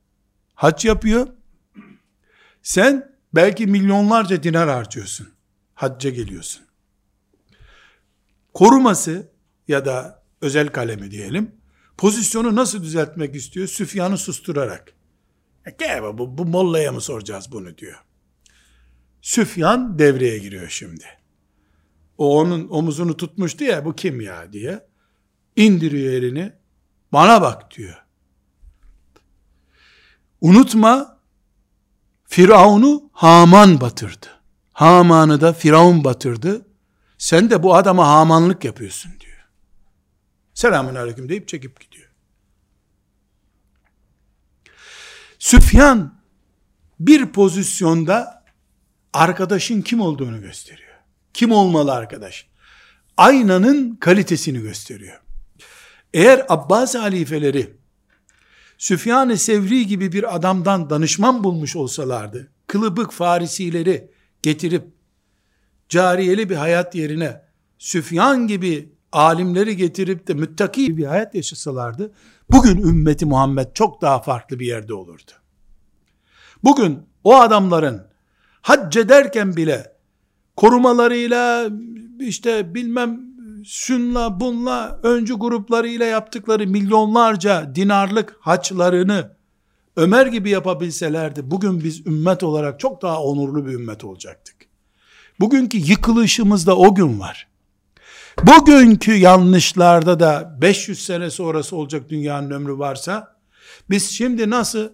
hac 0.54 0.84
yapıyor. 0.84 1.28
Sen 2.62 3.16
belki 3.34 3.66
milyonlarca 3.66 4.42
dinar 4.42 4.68
harcıyorsun. 4.68 5.28
Hacca 5.74 6.10
geliyorsun. 6.10 6.62
Koruması 8.52 9.32
ya 9.68 9.84
da 9.84 10.22
özel 10.40 10.68
kalemi 10.68 11.10
diyelim. 11.10 11.63
Pozisyonu 11.96 12.56
nasıl 12.56 12.82
düzeltmek 12.82 13.34
istiyor? 13.34 13.66
Süfyan'ı 13.66 14.18
susturarak. 14.18 14.94
E, 15.66 15.70
gel 15.78 16.02
bu, 16.02 16.38
bu 16.38 16.46
mollaya 16.46 16.92
mı 16.92 17.00
soracağız 17.00 17.52
bunu 17.52 17.78
diyor. 17.78 18.04
Süfyan 19.22 19.98
devreye 19.98 20.38
giriyor 20.38 20.68
şimdi. 20.68 21.04
O 22.18 22.38
onun 22.40 22.68
omuzunu 22.68 23.16
tutmuştu 23.16 23.64
ya 23.64 23.84
bu 23.84 23.94
kim 23.94 24.20
ya 24.20 24.52
diye. 24.52 24.86
İndiriyor 25.56 26.12
elini. 26.12 26.52
Bana 27.12 27.42
bak 27.42 27.76
diyor. 27.76 28.04
Unutma 30.40 31.20
Firavun'u 32.24 33.10
Haman 33.12 33.80
batırdı. 33.80 34.26
Haman'ı 34.72 35.40
da 35.40 35.52
Firavun 35.52 36.04
batırdı. 36.04 36.66
Sen 37.18 37.50
de 37.50 37.62
bu 37.62 37.74
adama 37.74 38.08
hamanlık 38.08 38.64
yapıyorsun 38.64 39.12
diyor. 39.20 39.23
Selamun 40.54 40.94
aleyküm 40.94 41.28
deyip 41.28 41.48
çekip 41.48 41.80
gidiyor. 41.80 42.10
Süfyan 45.38 46.20
bir 47.00 47.26
pozisyonda 47.26 48.44
arkadaşın 49.12 49.82
kim 49.82 50.00
olduğunu 50.00 50.40
gösteriyor. 50.40 50.94
Kim 51.34 51.52
olmalı 51.52 51.92
arkadaş? 51.92 52.46
Aynanın 53.16 53.96
kalitesini 53.96 54.60
gösteriyor. 54.60 55.20
Eğer 56.14 56.46
Abbas 56.48 56.94
halifeleri 56.94 57.76
Süfyan-ı 58.78 59.38
Sevri 59.38 59.86
gibi 59.86 60.12
bir 60.12 60.36
adamdan 60.36 60.90
danışman 60.90 61.44
bulmuş 61.44 61.76
olsalardı, 61.76 62.52
kılıbık 62.66 63.12
farisileri 63.12 64.10
getirip 64.42 64.84
cariyeli 65.88 66.50
bir 66.50 66.56
hayat 66.56 66.94
yerine 66.94 67.42
Süfyan 67.78 68.46
gibi 68.46 68.93
alimleri 69.14 69.76
getirip 69.76 70.28
de 70.28 70.34
müttaki 70.34 70.96
bir 70.96 71.04
hayat 71.04 71.34
yaşasalardı, 71.34 72.12
bugün 72.50 72.82
ümmeti 72.82 73.26
Muhammed 73.26 73.72
çok 73.74 74.02
daha 74.02 74.22
farklı 74.22 74.58
bir 74.58 74.66
yerde 74.66 74.94
olurdu. 74.94 75.30
Bugün 76.64 76.98
o 77.24 77.36
adamların 77.36 78.06
hac 78.62 78.96
ederken 78.96 79.56
bile 79.56 79.92
korumalarıyla 80.56 81.68
işte 82.20 82.74
bilmem 82.74 83.20
şunla 83.64 84.40
bunla 84.40 85.00
öncü 85.02 85.34
gruplarıyla 85.34 86.06
yaptıkları 86.06 86.66
milyonlarca 86.66 87.74
dinarlık 87.74 88.36
haçlarını 88.40 89.34
Ömer 89.96 90.26
gibi 90.26 90.50
yapabilselerdi 90.50 91.50
bugün 91.50 91.84
biz 91.84 92.06
ümmet 92.06 92.42
olarak 92.42 92.80
çok 92.80 93.02
daha 93.02 93.22
onurlu 93.22 93.66
bir 93.66 93.72
ümmet 93.72 94.04
olacaktık. 94.04 94.56
Bugünkü 95.40 95.78
yıkılışımızda 95.78 96.76
o 96.76 96.94
gün 96.94 97.20
var. 97.20 97.48
Bugünkü 98.42 99.12
yanlışlarda 99.12 100.20
da 100.20 100.58
500 100.60 101.04
sene 101.04 101.30
sonrası 101.30 101.76
olacak 101.76 102.08
dünyanın 102.08 102.50
ömrü 102.50 102.78
varsa 102.78 103.36
biz 103.90 104.10
şimdi 104.10 104.50
nasıl 104.50 104.88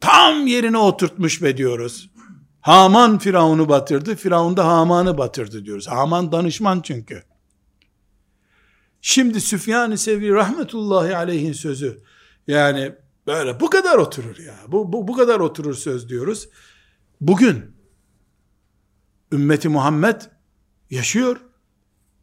tam 0.00 0.46
yerine 0.46 0.78
oturtmuş 0.78 1.42
be 1.42 1.56
diyoruz. 1.56 2.10
Haman 2.60 3.18
Firavun'u 3.18 3.68
batırdı, 3.68 4.16
Firavun 4.16 4.56
da 4.56 4.66
Haman'ı 4.66 5.18
batırdı 5.18 5.64
diyoruz. 5.64 5.88
Haman 5.88 6.32
danışman 6.32 6.80
çünkü. 6.80 7.22
Şimdi 9.00 9.40
Süfyan-ı 9.40 9.98
Sevri 9.98 10.34
rahmetullahi 10.34 11.16
aleyhin 11.16 11.52
sözü 11.52 12.02
yani 12.46 12.92
böyle 13.26 13.60
bu 13.60 13.70
kadar 13.70 13.98
oturur 13.98 14.38
ya. 14.38 14.54
Bu, 14.68 14.92
bu, 14.92 15.08
bu 15.08 15.16
kadar 15.16 15.40
oturur 15.40 15.74
söz 15.74 16.08
diyoruz. 16.08 16.48
Bugün 17.20 17.76
ümmeti 19.32 19.68
Muhammed 19.68 20.20
yaşıyor. 20.90 21.40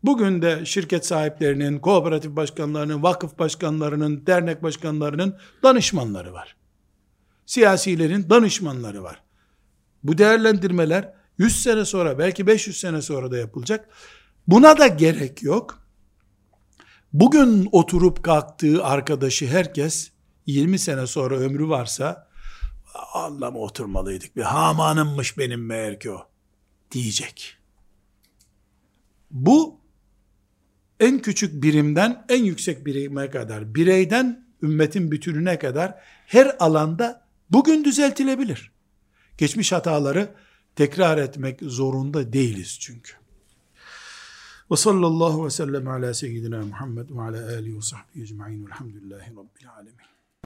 Bugün 0.03 0.41
de 0.41 0.65
şirket 0.65 1.05
sahiplerinin, 1.05 1.79
kooperatif 1.79 2.35
başkanlarının, 2.35 3.03
vakıf 3.03 3.39
başkanlarının, 3.39 4.25
dernek 4.27 4.63
başkanlarının 4.63 5.37
danışmanları 5.63 6.33
var. 6.33 6.55
Siyasilerin 7.45 8.29
danışmanları 8.29 9.03
var. 9.03 9.23
Bu 10.03 10.17
değerlendirmeler 10.17 11.13
100 11.37 11.63
sene 11.63 11.85
sonra, 11.85 12.19
belki 12.19 12.47
500 12.47 12.79
sene 12.79 13.01
sonra 13.01 13.31
da 13.31 13.37
yapılacak. 13.37 13.89
Buna 14.47 14.77
da 14.77 14.87
gerek 14.87 15.43
yok. 15.43 15.79
Bugün 17.13 17.69
oturup 17.71 18.23
kalktığı 18.23 18.83
arkadaşı 18.83 19.47
herkes 19.47 20.11
20 20.45 20.79
sene 20.79 21.07
sonra 21.07 21.35
ömrü 21.35 21.69
varsa 21.69 22.27
Allah 23.13 23.53
oturmalıydık 23.53 24.35
bir 24.35 24.41
Haman'ınmış 24.41 25.37
benim 25.37 25.65
meğer 25.65 25.99
ki 25.99 26.11
o 26.11 26.27
diyecek. 26.91 27.57
Bu 29.31 29.82
en 31.03 31.19
küçük 31.19 31.63
birimden 31.63 32.25
en 32.29 32.43
yüksek 32.43 32.85
birime 32.85 33.29
kadar, 33.29 33.75
bireyden 33.75 34.47
ümmetin 34.63 35.11
bütününe 35.11 35.59
kadar 35.59 35.95
her 36.27 36.55
alanda 36.59 37.27
bugün 37.49 37.83
düzeltilebilir. 37.83 38.71
Geçmiş 39.37 39.71
hataları 39.71 40.35
tekrar 40.75 41.17
etmek 41.17 41.59
zorunda 41.61 42.33
değiliz 42.33 42.77
çünkü. 42.79 43.13
Ve 44.71 44.75
sallallahu 44.75 45.45
ve 45.45 45.49
sellem 45.49 45.87
ala 45.87 46.13
seyyidina 46.13 46.65
Muhammed 46.65 47.09
ve 47.09 47.21
ala 47.21 47.55
alihi 47.55 47.77
ve 47.77 47.81
sahbihi 47.81 48.23
ecma'in 48.23 48.65
velhamdülillahi 48.65 49.31
rabbil 49.31 49.69
alemin. 49.77 50.12